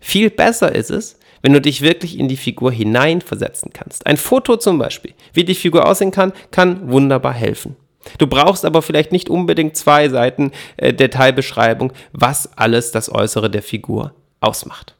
Viel 0.00 0.30
besser 0.30 0.74
ist 0.74 0.90
es, 0.90 1.17
wenn 1.42 1.52
du 1.52 1.60
dich 1.60 1.82
wirklich 1.82 2.18
in 2.18 2.28
die 2.28 2.36
Figur 2.36 2.72
hineinversetzen 2.72 3.72
kannst. 3.72 4.06
Ein 4.06 4.16
Foto 4.16 4.56
zum 4.56 4.78
Beispiel, 4.78 5.14
wie 5.32 5.44
die 5.44 5.54
Figur 5.54 5.86
aussehen 5.86 6.10
kann, 6.10 6.32
kann 6.50 6.90
wunderbar 6.90 7.32
helfen. 7.32 7.76
Du 8.16 8.26
brauchst 8.26 8.64
aber 8.64 8.80
vielleicht 8.82 9.12
nicht 9.12 9.28
unbedingt 9.28 9.76
zwei 9.76 10.08
Seiten 10.08 10.52
äh, 10.76 10.94
Detailbeschreibung, 10.94 11.92
was 12.12 12.56
alles 12.56 12.90
das 12.92 13.12
Äußere 13.12 13.50
der 13.50 13.62
Figur 13.62 14.14
ausmacht. 14.40 14.94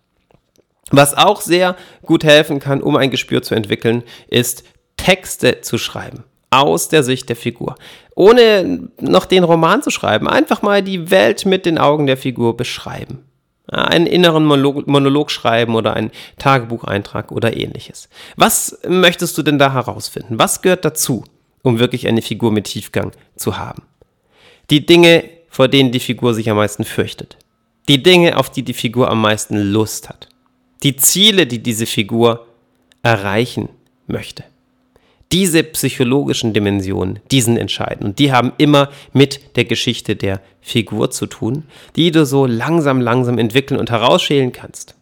Was 0.90 1.14
auch 1.14 1.40
sehr 1.40 1.76
gut 2.04 2.24
helfen 2.24 2.60
kann, 2.60 2.82
um 2.82 2.96
ein 2.96 3.10
Gespür 3.10 3.42
zu 3.42 3.54
entwickeln, 3.54 4.02
ist 4.28 4.64
Texte 4.96 5.60
zu 5.60 5.78
schreiben 5.78 6.24
aus 6.50 6.88
der 6.88 7.02
Sicht 7.02 7.28
der 7.28 7.36
Figur. 7.36 7.74
Ohne 8.14 8.88
noch 9.00 9.26
den 9.26 9.44
Roman 9.44 9.82
zu 9.82 9.90
schreiben, 9.90 10.28
einfach 10.28 10.62
mal 10.62 10.82
die 10.82 11.10
Welt 11.10 11.46
mit 11.46 11.66
den 11.66 11.78
Augen 11.78 12.06
der 12.06 12.16
Figur 12.16 12.56
beschreiben. 12.56 13.24
Einen 13.68 14.06
inneren 14.06 14.44
Monolog, 14.44 14.86
Monolog 14.86 15.30
schreiben 15.30 15.74
oder 15.74 15.94
einen 15.94 16.10
Tagebucheintrag 16.38 17.32
oder 17.32 17.56
ähnliches. 17.56 18.08
Was 18.36 18.78
möchtest 18.86 19.36
du 19.38 19.42
denn 19.42 19.58
da 19.58 19.72
herausfinden? 19.72 20.38
Was 20.38 20.62
gehört 20.62 20.84
dazu, 20.84 21.24
um 21.62 21.78
wirklich 21.78 22.08
eine 22.08 22.22
Figur 22.22 22.50
mit 22.50 22.64
Tiefgang 22.64 23.12
zu 23.36 23.58
haben? 23.58 23.82
Die 24.70 24.86
Dinge, 24.86 25.24
vor 25.48 25.68
denen 25.68 25.92
die 25.92 26.00
Figur 26.00 26.34
sich 26.34 26.48
am 26.48 26.56
meisten 26.56 26.84
fürchtet. 26.84 27.36
Die 27.88 28.02
Dinge, 28.02 28.36
auf 28.36 28.50
die 28.50 28.62
die 28.62 28.74
Figur 28.74 29.10
am 29.10 29.20
meisten 29.20 29.56
Lust 29.56 30.08
hat 30.08 30.28
die 30.82 30.96
Ziele, 30.96 31.46
die 31.46 31.62
diese 31.62 31.86
Figur 31.86 32.46
erreichen 33.02 33.68
möchte. 34.06 34.44
Diese 35.30 35.62
psychologischen 35.62 36.54
Dimensionen, 36.54 37.18
die 37.30 37.42
sind 37.42 37.58
entscheidend 37.58 38.04
und 38.04 38.18
die 38.18 38.32
haben 38.32 38.52
immer 38.56 38.88
mit 39.12 39.56
der 39.56 39.66
Geschichte 39.66 40.16
der 40.16 40.40
Figur 40.62 41.10
zu 41.10 41.26
tun, 41.26 41.64
die 41.96 42.10
du 42.10 42.24
so 42.24 42.46
langsam, 42.46 43.00
langsam 43.00 43.36
entwickeln 43.38 43.78
und 43.78 43.90
herausschälen 43.90 44.52
kannst. 44.52 44.94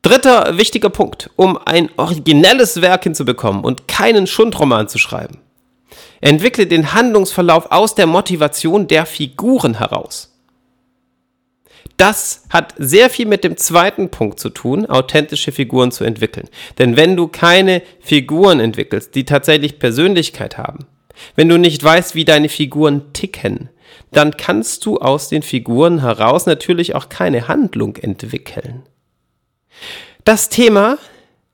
Dritter 0.00 0.56
wichtiger 0.56 0.88
Punkt, 0.88 1.30
um 1.36 1.58
ein 1.66 1.90
originelles 1.98 2.80
Werk 2.80 3.04
hinzubekommen 3.04 3.62
und 3.62 3.88
keinen 3.88 4.26
Schundroman 4.26 4.88
zu 4.88 4.96
schreiben. 4.96 5.38
Entwickle 6.20 6.66
den 6.66 6.94
Handlungsverlauf 6.94 7.70
aus 7.70 7.94
der 7.94 8.06
Motivation 8.06 8.86
der 8.88 9.04
Figuren 9.04 9.78
heraus. 9.78 10.37
Das 11.96 12.44
hat 12.50 12.74
sehr 12.78 13.10
viel 13.10 13.26
mit 13.26 13.42
dem 13.42 13.56
zweiten 13.56 14.10
Punkt 14.10 14.38
zu 14.38 14.50
tun, 14.50 14.86
authentische 14.86 15.50
Figuren 15.50 15.90
zu 15.90 16.04
entwickeln. 16.04 16.48
Denn 16.78 16.96
wenn 16.96 17.16
du 17.16 17.26
keine 17.26 17.82
Figuren 18.00 18.60
entwickelst, 18.60 19.14
die 19.14 19.24
tatsächlich 19.24 19.78
Persönlichkeit 19.78 20.58
haben, 20.58 20.86
wenn 21.34 21.48
du 21.48 21.58
nicht 21.58 21.82
weißt, 21.82 22.14
wie 22.14 22.24
deine 22.24 22.48
Figuren 22.48 23.12
ticken, 23.12 23.70
dann 24.12 24.36
kannst 24.36 24.86
du 24.86 24.98
aus 24.98 25.28
den 25.28 25.42
Figuren 25.42 26.00
heraus 26.00 26.46
natürlich 26.46 26.94
auch 26.94 27.08
keine 27.08 27.48
Handlung 27.48 27.96
entwickeln. 27.96 28.84
Das 30.24 30.48
Thema 30.48 30.98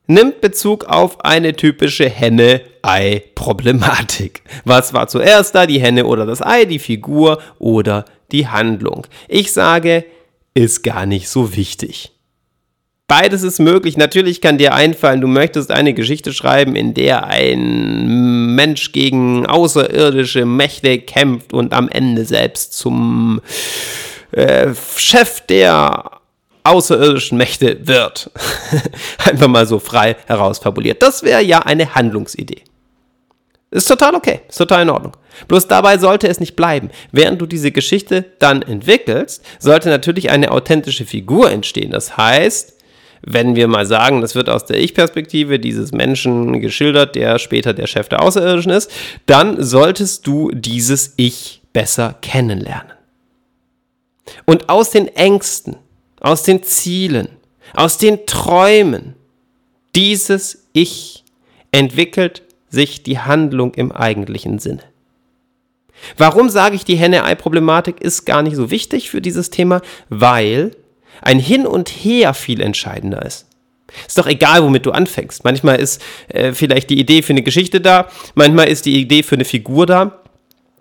nimmt 0.06 0.42
Bezug 0.42 0.84
auf 0.84 1.24
eine 1.24 1.54
typische 1.54 2.08
Henne-Ei-Problematik. 2.08 4.42
Was 4.64 4.92
war 4.92 5.08
zuerst 5.08 5.54
da, 5.54 5.66
die 5.66 5.80
Henne 5.80 6.06
oder 6.06 6.26
das 6.26 6.42
Ei, 6.42 6.66
die 6.66 6.78
Figur 6.78 7.40
oder 7.58 8.04
die 8.32 8.48
Handlung? 8.48 9.06
Ich 9.28 9.52
sage, 9.52 10.04
ist 10.54 10.82
gar 10.82 11.06
nicht 11.06 11.28
so 11.28 11.56
wichtig. 11.56 12.12
Beides 13.06 13.42
ist 13.42 13.58
möglich. 13.58 13.96
Natürlich 13.98 14.40
kann 14.40 14.56
dir 14.56 14.74
einfallen, 14.74 15.20
du 15.20 15.26
möchtest 15.26 15.70
eine 15.70 15.92
Geschichte 15.92 16.32
schreiben, 16.32 16.74
in 16.74 16.94
der 16.94 17.24
ein 17.24 18.54
Mensch 18.54 18.92
gegen 18.92 19.46
außerirdische 19.46 20.46
Mächte 20.46 20.98
kämpft 20.98 21.52
und 21.52 21.74
am 21.74 21.88
Ende 21.90 22.24
selbst 22.24 22.72
zum 22.72 23.42
äh, 24.32 24.72
Chef 24.96 25.42
der 25.42 26.12
außerirdischen 26.64 27.37
Mächte 27.37 27.87
wird. 27.87 28.30
Einfach 29.18 29.48
mal 29.48 29.66
so 29.66 29.78
frei 29.78 30.16
herausfabuliert. 30.26 31.02
Das 31.02 31.22
wäre 31.22 31.42
ja 31.42 31.58
eine 31.58 31.94
Handlungsidee. 31.94 32.62
Ist 33.70 33.88
total 33.88 34.14
okay, 34.14 34.40
ist 34.48 34.59
total 34.59 34.83
in 34.83 34.90
Ordnung. 34.90 35.16
Bloß 35.48 35.66
dabei 35.66 35.98
sollte 35.98 36.29
es 36.29 36.38
nicht 36.38 36.55
bleiben. 36.55 36.90
Während 37.11 37.40
du 37.40 37.46
diese 37.46 37.72
Geschichte 37.72 38.24
dann 38.38 38.62
entwickelst, 38.62 39.44
sollte 39.59 39.88
natürlich 39.88 40.31
eine 40.31 40.53
authentische 40.53 41.05
Figur 41.05 41.50
entstehen. 41.50 41.90
Das 41.90 42.16
heißt, 42.16 42.74
wenn 43.27 43.57
wir 43.57 43.68
mal 43.68 43.87
sagen, 43.87 44.20
das 44.20 44.35
wird 44.35 44.48
aus 44.48 44.66
der 44.66 44.79
Ich-Perspektive 44.79 45.59
dieses 45.59 45.92
Menschen 45.92 46.61
geschildert, 46.61 47.14
der 47.14 47.38
später 47.38 47.72
der 47.72 47.87
Chef 47.87 48.09
der 48.09 48.22
Außerirdischen 48.22 48.72
ist, 48.72 48.90
dann 49.27 49.62
solltest 49.62 50.27
du 50.27 50.50
dieses 50.53 51.14
Ich 51.16 51.62
besser 51.72 52.16
kennenlernen. 52.20 52.92
Und 54.44 54.68
aus 54.68 54.90
den 54.90 55.09
Ängsten, 55.09 55.77
aus 56.20 56.42
den 56.42 56.62
Zielen, 56.62 57.29
aus 57.74 57.98
den 57.98 58.27
Träumen 58.27 59.14
dieses 59.94 60.66
Ich 60.72 61.24
entwickelt 61.72 62.42
sich 62.74 63.02
die 63.02 63.18
Handlung 63.18 63.74
im 63.74 63.92
eigentlichen 63.92 64.58
Sinne. 64.58 64.82
Warum 66.16 66.48
sage 66.50 66.76
ich, 66.76 66.84
die 66.84 66.96
Henne-Ei-Problematik 66.96 68.00
ist 68.00 68.24
gar 68.26 68.42
nicht 68.42 68.56
so 68.56 68.70
wichtig 68.70 69.10
für 69.10 69.20
dieses 69.20 69.50
Thema? 69.50 69.80
Weil 70.08 70.72
ein 71.22 71.38
Hin 71.38 71.66
und 71.66 71.88
Her 71.88 72.34
viel 72.34 72.60
entscheidender 72.60 73.24
ist. 73.24 73.46
Ist 74.06 74.18
doch 74.18 74.26
egal, 74.26 74.62
womit 74.62 74.87
du 74.87 74.90
anfängst. 74.90 75.44
Manchmal 75.44 75.76
ist 75.76 76.02
äh, 76.28 76.52
vielleicht 76.52 76.90
die 76.90 76.98
Idee 76.98 77.22
für 77.22 77.32
eine 77.32 77.42
Geschichte 77.42 77.80
da, 77.80 78.08
manchmal 78.34 78.68
ist 78.68 78.87
die 78.87 79.00
Idee 79.00 79.22
für 79.22 79.37
eine 79.37 79.44
Figur 79.44 79.87
da. 79.87 80.20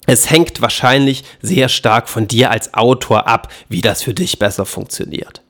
Es 0.06 0.30
hängt 0.30 0.62
wahrscheinlich 0.62 1.24
sehr 1.42 1.70
stark 1.70 2.10
von 2.10 2.28
dir 2.28 2.52
als 2.52 2.74
Autor 2.74 3.28
ab, 3.28 3.52
wie 3.70 3.82
das 3.82 4.04
für 4.04 4.14
dich 4.14 4.40
besser 4.40 4.66
funktioniert. 4.66 5.42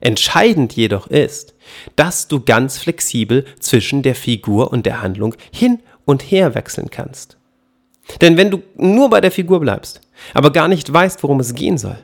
Entscheidend 0.00 0.74
jedoch 0.74 1.08
ist, 1.08 1.54
dass 1.96 2.28
du 2.28 2.40
ganz 2.40 2.78
flexibel 2.78 3.44
zwischen 3.60 4.02
der 4.02 4.14
Figur 4.14 4.72
und 4.72 4.86
der 4.86 5.02
Handlung 5.02 5.34
hin 5.52 5.80
und 6.04 6.22
her 6.22 6.54
wechseln 6.54 6.90
kannst. 6.90 7.36
Denn 8.20 8.36
wenn 8.36 8.50
du 8.50 8.62
nur 8.76 9.10
bei 9.10 9.20
der 9.20 9.32
Figur 9.32 9.60
bleibst, 9.60 10.00
aber 10.32 10.52
gar 10.52 10.68
nicht 10.68 10.92
weißt, 10.92 11.22
worum 11.22 11.40
es 11.40 11.54
gehen 11.54 11.78
soll, 11.78 11.98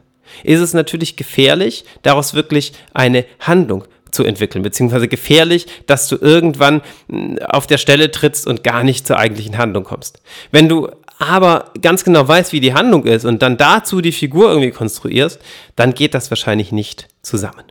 ist 0.44 0.60
es 0.60 0.74
natürlich 0.74 1.16
gefährlich, 1.16 1.84
daraus 2.02 2.34
wirklich 2.34 2.72
eine 2.92 3.24
Handlung 3.40 3.84
zu 4.10 4.24
entwickeln, 4.24 4.62
beziehungsweise 4.62 5.08
gefährlich, 5.08 5.66
dass 5.86 6.06
du 6.08 6.16
irgendwann 6.16 6.82
hm, 7.08 7.38
auf 7.40 7.66
der 7.66 7.78
Stelle 7.78 8.10
trittst 8.10 8.46
und 8.46 8.62
gar 8.62 8.84
nicht 8.84 9.06
zur 9.06 9.18
eigentlichen 9.18 9.58
Handlung 9.58 9.84
kommst. 9.84 10.20
Wenn 10.50 10.68
du 10.68 10.90
aber 11.18 11.70
ganz 11.80 12.04
genau 12.04 12.26
weißt, 12.26 12.52
wie 12.52 12.60
die 12.60 12.74
Handlung 12.74 13.04
ist 13.04 13.24
und 13.24 13.42
dann 13.42 13.56
dazu 13.56 14.00
die 14.00 14.12
Figur 14.12 14.50
irgendwie 14.50 14.70
konstruierst, 14.70 15.40
dann 15.76 15.94
geht 15.94 16.14
das 16.14 16.30
wahrscheinlich 16.30 16.72
nicht 16.72 17.08
zusammen. 17.22 17.64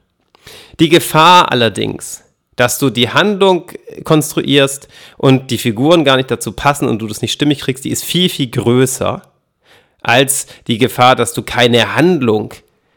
Die 0.80 0.90
Gefahr 0.90 1.52
allerdings, 1.52 2.24
dass 2.56 2.80
du 2.80 2.90
die 2.90 3.10
Handlung 3.10 3.72
konstruierst 4.04 4.88
und 5.18 5.52
die 5.52 5.58
Figuren 5.58 6.04
gar 6.04 6.18
nicht 6.18 6.32
dazu 6.32 6.52
passen 6.52 6.88
und 6.88 7.00
du 7.00 7.08
das 7.08 7.22
nicht 7.22 7.32
stimmig 7.32 7.60
kriegst, 7.60 7.86
die 7.86 7.92
ist 7.92 8.04
viel, 8.04 8.30
viel 8.30 8.50
größer 8.50 9.22
als 10.02 10.48
die 10.68 10.78
Gefahr, 10.78 11.16
dass 11.16 11.34
du 11.34 11.44
keine 11.44 11.96
Handlung, 11.96 12.54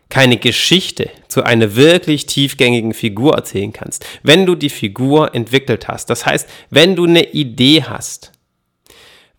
keine 0.08 0.36
Geschichte 0.36 1.10
zu 1.28 1.42
einer 1.42 1.76
wirklich 1.76 2.26
tiefgängigen 2.26 2.94
Figur 2.94 3.34
erzählen 3.34 3.72
kannst. 3.72 4.06
Wenn 4.22 4.46
du 4.46 4.54
die 4.54 4.70
Figur 4.70 5.34
entwickelt 5.34 5.88
hast, 5.88 6.10
das 6.10 6.26
heißt, 6.26 6.48
wenn 6.70 6.96
du 6.96 7.04
eine 7.04 7.32
Idee 7.32 7.84
hast, 7.84 8.32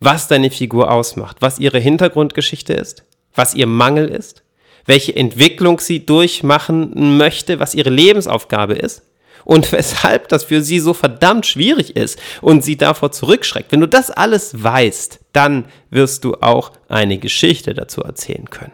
was 0.00 0.28
deine 0.28 0.50
Figur 0.50 0.90
ausmacht, 0.90 1.38
was 1.40 1.58
ihre 1.58 1.78
Hintergrundgeschichte 1.78 2.74
ist, 2.74 3.04
was 3.34 3.54
ihr 3.54 3.66
Mangel 3.66 4.08
ist, 4.08 4.42
welche 4.86 5.14
Entwicklung 5.14 5.80
sie 5.80 6.06
durchmachen 6.06 7.16
möchte, 7.16 7.60
was 7.60 7.74
ihre 7.74 7.90
Lebensaufgabe 7.90 8.74
ist 8.74 9.02
und 9.44 9.72
weshalb 9.72 10.28
das 10.28 10.44
für 10.44 10.60
sie 10.60 10.80
so 10.80 10.92
verdammt 10.92 11.46
schwierig 11.46 11.96
ist 11.96 12.18
und 12.42 12.62
sie 12.64 12.76
davor 12.76 13.12
zurückschreckt. 13.12 13.72
Wenn 13.72 13.80
du 13.80 13.88
das 13.88 14.10
alles 14.10 14.62
weißt, 14.62 15.20
dann 15.32 15.66
wirst 15.90 16.24
du 16.24 16.34
auch 16.34 16.72
eine 16.88 17.18
Geschichte 17.18 17.74
dazu 17.74 18.02
erzählen 18.02 18.50
können. 18.50 18.72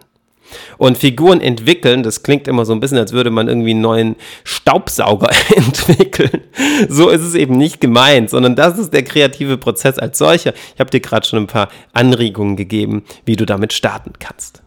Und 0.77 0.98
Figuren 0.98 1.40
entwickeln, 1.40 2.03
das 2.03 2.22
klingt 2.22 2.46
immer 2.46 2.66
so 2.66 2.75
ein 2.75 2.81
bisschen, 2.81 2.98
als 2.98 3.12
würde 3.12 3.31
man 3.31 3.48
irgendwie 3.48 3.70
einen 3.70 3.81
neuen 3.81 4.16
Staubsauger 4.44 5.31
entwickeln. 5.57 6.42
So 6.88 7.09
ist 7.09 7.22
es 7.22 7.35
eben 7.35 7.57
nicht 7.57 7.81
gemeint, 7.81 8.29
sondern 8.29 8.55
das 8.55 8.79
ist 8.79 8.92
der 8.92 9.03
kreative 9.03 9.57
Prozess 9.57 9.98
als 9.98 10.18
solcher. 10.18 10.53
Ich 10.75 10.81
habe 10.81 10.90
dir 10.90 11.01
gerade 11.01 11.27
schon 11.27 11.38
ein 11.38 11.46
paar 11.46 11.68
Anregungen 11.94 12.57
gegeben, 12.57 13.05
wie 13.25 13.37
du 13.37 13.46
damit 13.46 13.72
starten 13.72 14.12
kannst. 14.18 14.62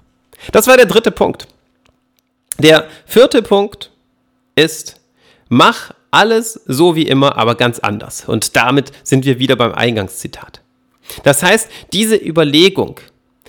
Das 0.51 0.67
war 0.67 0.77
der 0.77 0.85
dritte 0.85 1.11
Punkt. 1.11 1.47
Der 2.57 2.87
vierte 3.05 3.41
Punkt 3.41 3.91
ist, 4.55 5.01
mach 5.49 5.91
alles 6.11 6.61
so 6.65 6.95
wie 6.95 7.07
immer, 7.07 7.37
aber 7.37 7.55
ganz 7.55 7.79
anders. 7.79 8.25
Und 8.27 8.55
damit 8.55 8.91
sind 9.03 9.25
wir 9.25 9.39
wieder 9.39 9.55
beim 9.55 9.73
Eingangszitat. 9.73 10.61
Das 11.23 11.43
heißt, 11.43 11.69
diese 11.91 12.15
Überlegung, 12.15 12.99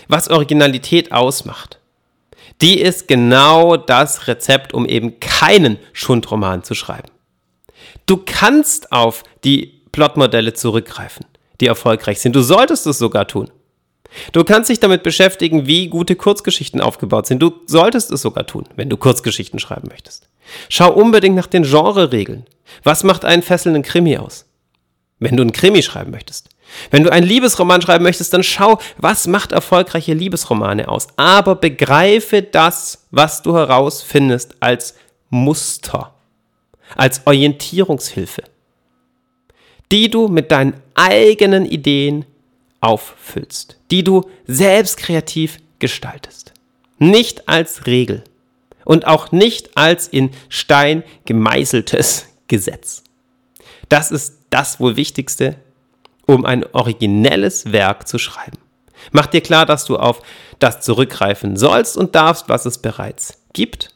was 0.09 0.29
Originalität 0.29 1.13
ausmacht, 1.13 1.79
die 2.61 2.81
ist 2.81 3.07
genau 3.07 3.77
das 3.77 4.29
Rezept, 4.29 4.75
um 4.75 4.87
eben 4.87 5.21
keinen 5.21 5.79
Schundroman 5.93 6.65
zu 6.65 6.75
schreiben. 6.75 7.09
Du 8.07 8.23
kannst 8.25 8.93
auf 8.93 9.23
die 9.45 9.83
Plotmodelle 9.93 10.55
zurückgreifen, 10.55 11.27
die 11.61 11.67
erfolgreich 11.67 12.21
sind. 12.21 12.35
Du 12.35 12.43
solltest 12.43 12.87
es 12.87 12.99
sogar 12.99 13.27
tun. 13.27 13.51
Du 14.33 14.45
kannst 14.45 14.71
dich 14.71 14.81
damit 14.81 15.03
beschäftigen, 15.03 15.67
wie 15.67 15.89
gute 15.89 16.17
Kurzgeschichten 16.17 16.81
aufgebaut 16.81 17.27
sind. 17.27 17.41
Du 17.41 17.53
solltest 17.67 18.11
es 18.11 18.23
sogar 18.23 18.47
tun, 18.47 18.65
wenn 18.77 18.89
du 18.89 18.97
Kurzgeschichten 18.97 19.59
schreiben 19.59 19.89
möchtest. 19.89 20.29
Schau 20.69 20.93
unbedingt 20.93 21.37
nach 21.37 21.47
den 21.47 21.65
Genre-Regeln. 21.65 22.47
Was 22.83 23.05
macht 23.05 23.25
einen 23.25 23.43
fesselnden 23.43 23.83
Krimi 23.83 24.17
aus? 24.17 24.47
Wenn 25.19 25.37
du 25.37 25.43
einen 25.43 25.53
Krimi 25.53 25.83
schreiben 25.83 26.11
möchtest. 26.11 26.51
Wenn 26.91 27.05
du 27.05 27.13
einen 27.13 27.27
Liebesroman 27.27 27.81
schreiben 27.81 28.05
möchtest, 28.05 28.33
dann 28.33 28.43
schau, 28.43 28.79
was 28.99 29.27
macht 29.27 29.53
erfolgreiche 29.53 30.15
Liebesromane 30.15 30.89
aus. 30.89 31.07
Aber 31.17 31.55
begreife 31.55 32.43
das, 32.43 33.07
was 33.11 33.43
du 33.43 33.55
herausfindest, 33.55 34.57
als 34.61 34.95
Muster, 35.31 36.15
als 36.97 37.27
Orientierungshilfe, 37.27 38.43
die 39.91 40.11
du 40.11 40.29
mit 40.29 40.51
deinen 40.51 40.75
eigenen 40.95 41.67
Ideen 41.67 42.27
auffüllst, 42.87 43.79
die 43.91 44.05
du 44.05 44.31
selbst 44.47 44.97
kreativ 44.97 45.59
gestaltest. 45.81 46.53
Nicht 46.99 47.49
als 47.49 47.87
Regel 47.87 48.23
und 48.85 49.09
auch 49.09 49.33
nicht 49.33 49.77
als 49.77 50.07
in 50.07 50.31
Stein 50.49 51.03
gemeißeltes 51.25 52.29
Gesetz. 52.49 53.03
Das 53.89 54.13
ist 54.13 54.39
das 54.51 54.79
wohl 54.79 54.95
Wichtigste, 54.95 55.57
um 56.27 56.47
ein 56.47 56.65
originelles 56.73 57.73
Werk 57.73 58.07
zu 58.07 58.19
schreiben. 58.19 58.59
Mach 59.11 59.27
dir 59.27 59.41
klar, 59.41 59.67
dass 59.67 59.85
du 59.85 59.97
auf 59.97 60.23
das 60.61 60.81
zurückgreifen 60.81 61.57
sollst 61.57 61.97
und 61.97 62.15
darfst, 62.15 62.49
was 62.49 62.67
es 62.67 62.79
bereits 62.79 63.43
gibt, 63.53 63.91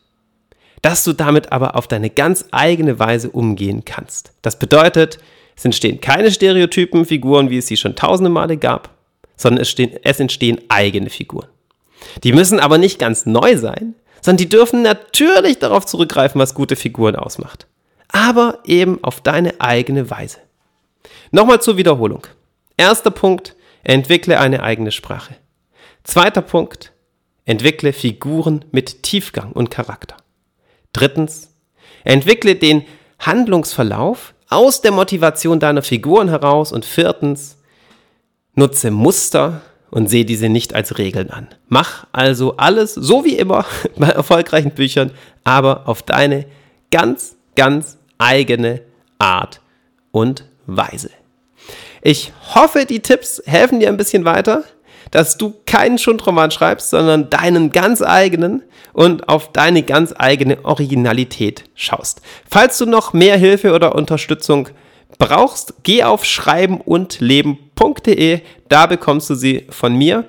dass 0.83 1.05
du 1.05 1.13
damit 1.13 1.53
aber 1.53 1.77
auf 1.77 1.87
deine 1.87 2.11
ganz 2.11 2.47
eigene 2.51 2.99
Weise 2.99 3.31
umgehen 3.31 3.85
kannst. 3.85 4.33
Das 4.43 4.59
bedeutet, 4.59 5.19
es 5.57 5.65
entstehen 5.65 6.01
keine 6.01 6.31
Stereotypen, 6.31 7.05
Figuren, 7.05 7.51
wie 7.51 7.59
es 7.59 7.67
sie 7.67 7.77
schon 7.77 7.97
tausende 7.97 8.31
Male 8.31 8.57
gab, 8.57 8.91
sondern 9.37 9.63
es, 9.63 9.71
stehen, 9.71 9.93
es 10.03 10.21
entstehen 10.21 10.61
eigene 10.69 11.11
Figuren. 11.11 11.49
Die 12.25 12.33
müssen 12.33 12.61
aber 12.61 12.79
nicht 12.79 12.99
ganz 12.99 13.27
neu 13.27 13.57
sein, 13.57 13.95
sondern 14.21 14.39
die 14.39 14.49
dürfen 14.49 14.83
natürlich 14.83 15.59
darauf 15.59 15.87
zurückgreifen, 15.87 16.41
was 16.41 16.55
gute 16.55 16.77
Figuren 16.77 17.17
ausmacht. 17.17 17.67
Aber 18.09 18.59
eben 18.65 19.03
auf 19.03 19.21
deine 19.21 19.61
eigene 19.61 20.11
Weise. 20.11 20.39
Nochmal 21.31 21.61
zur 21.61 21.77
Wiederholung. 21.77 22.27
Erster 22.77 23.11
Punkt, 23.11 23.55
entwickle 23.83 24.39
eine 24.41 24.63
eigene 24.63 24.91
Sprache. 24.91 25.37
Zweiter 26.05 26.43
Punkt, 26.43 26.93
entwickle 27.45 27.93
Figuren 27.93 28.65
mit 28.73 29.03
Tiefgang 29.03 29.53
und 29.53 29.71
Charakter. 29.71 30.17
Drittens, 30.93 31.55
entwickle 32.05 32.57
den 32.57 32.85
Handlungsverlauf 33.19 34.35
aus 34.51 34.83
der 34.83 34.93
Motivation 34.93 35.59
deiner 35.61 35.83
Figuren 35.83 36.29
heraus. 36.29 36.73
Und 36.73 36.85
viertens, 36.85 37.57
nutze 38.55 38.91
Muster 38.91 39.63
und 39.91 40.09
sehe 40.09 40.25
diese 40.25 40.49
nicht 40.49 40.75
als 40.75 40.99
Regeln 40.99 41.31
an. 41.31 41.49
Mach 41.69 42.07
also 42.13 42.57
alles 42.57 42.95
so 42.95 43.25
wie 43.25 43.37
immer 43.37 43.65
bei 43.97 44.09
erfolgreichen 44.09 44.73
Büchern, 44.73 45.13
aber 45.45 45.89
auf 45.89 46.03
deine 46.03 46.47
ganz, 46.91 47.37
ganz 47.57 47.99
eigene 48.19 48.83
Art 49.19 49.61
und 50.13 50.45
Weise. 50.67 51.11
Ich 52.03 52.33
hoffe, 52.55 52.87
die 52.87 53.01
Tipps 53.01 53.43
helfen 53.47 53.81
dir 53.81 53.89
ein 53.89 53.97
bisschen 53.97 54.25
weiter 54.25 54.65
dass 55.11 55.39
du 55.39 55.55
keinen 55.67 55.99
Schundroman 55.99 56.51
schreibst, 56.51 56.91
sondern 56.91 57.31
deinen 57.31 57.71
ganz 57.71 58.03
eigenen 58.03 58.63
und 58.93 59.29
auf 59.29 59.53
deine 59.53 59.83
ganz 59.83 60.15
eigene 60.17 60.65
Originalität 60.65 61.65
schaust. 61.75 62.23
Falls 62.49 62.79
du 62.79 62.87
noch 62.87 63.13
mehr 63.13 63.37
Hilfe 63.37 63.73
oder 63.73 63.95
Unterstützung 63.95 64.69
brauchst, 65.19 65.75
geh 65.83 66.05
auf 66.05 66.25
schreiben 66.25 66.81
und 66.81 67.21
leben.de, 67.21 68.41
da 68.69 68.87
bekommst 68.87 69.31
du 69.31 69.35
sie 69.35 69.67
von 69.71 69.95
mir. 69.95 70.25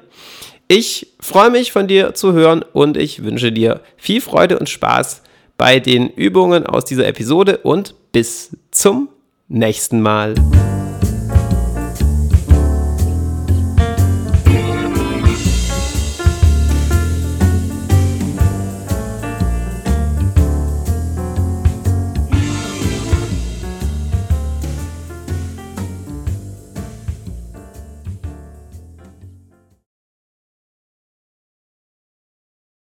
Ich 0.67 1.07
freue 1.19 1.49
mich 1.49 1.71
von 1.71 1.87
dir 1.87 2.13
zu 2.13 2.33
hören 2.33 2.63
und 2.73 2.97
ich 2.97 3.23
wünsche 3.23 3.51
dir 3.51 3.81
viel 3.97 4.21
Freude 4.21 4.57
und 4.57 4.69
Spaß 4.69 5.21
bei 5.57 5.79
den 5.79 6.09
Übungen 6.09 6.65
aus 6.65 6.85
dieser 6.85 7.07
Episode 7.07 7.57
und 7.57 7.93
bis 8.11 8.55
zum 8.71 9.09
nächsten 9.47 10.01
Mal. 10.01 10.35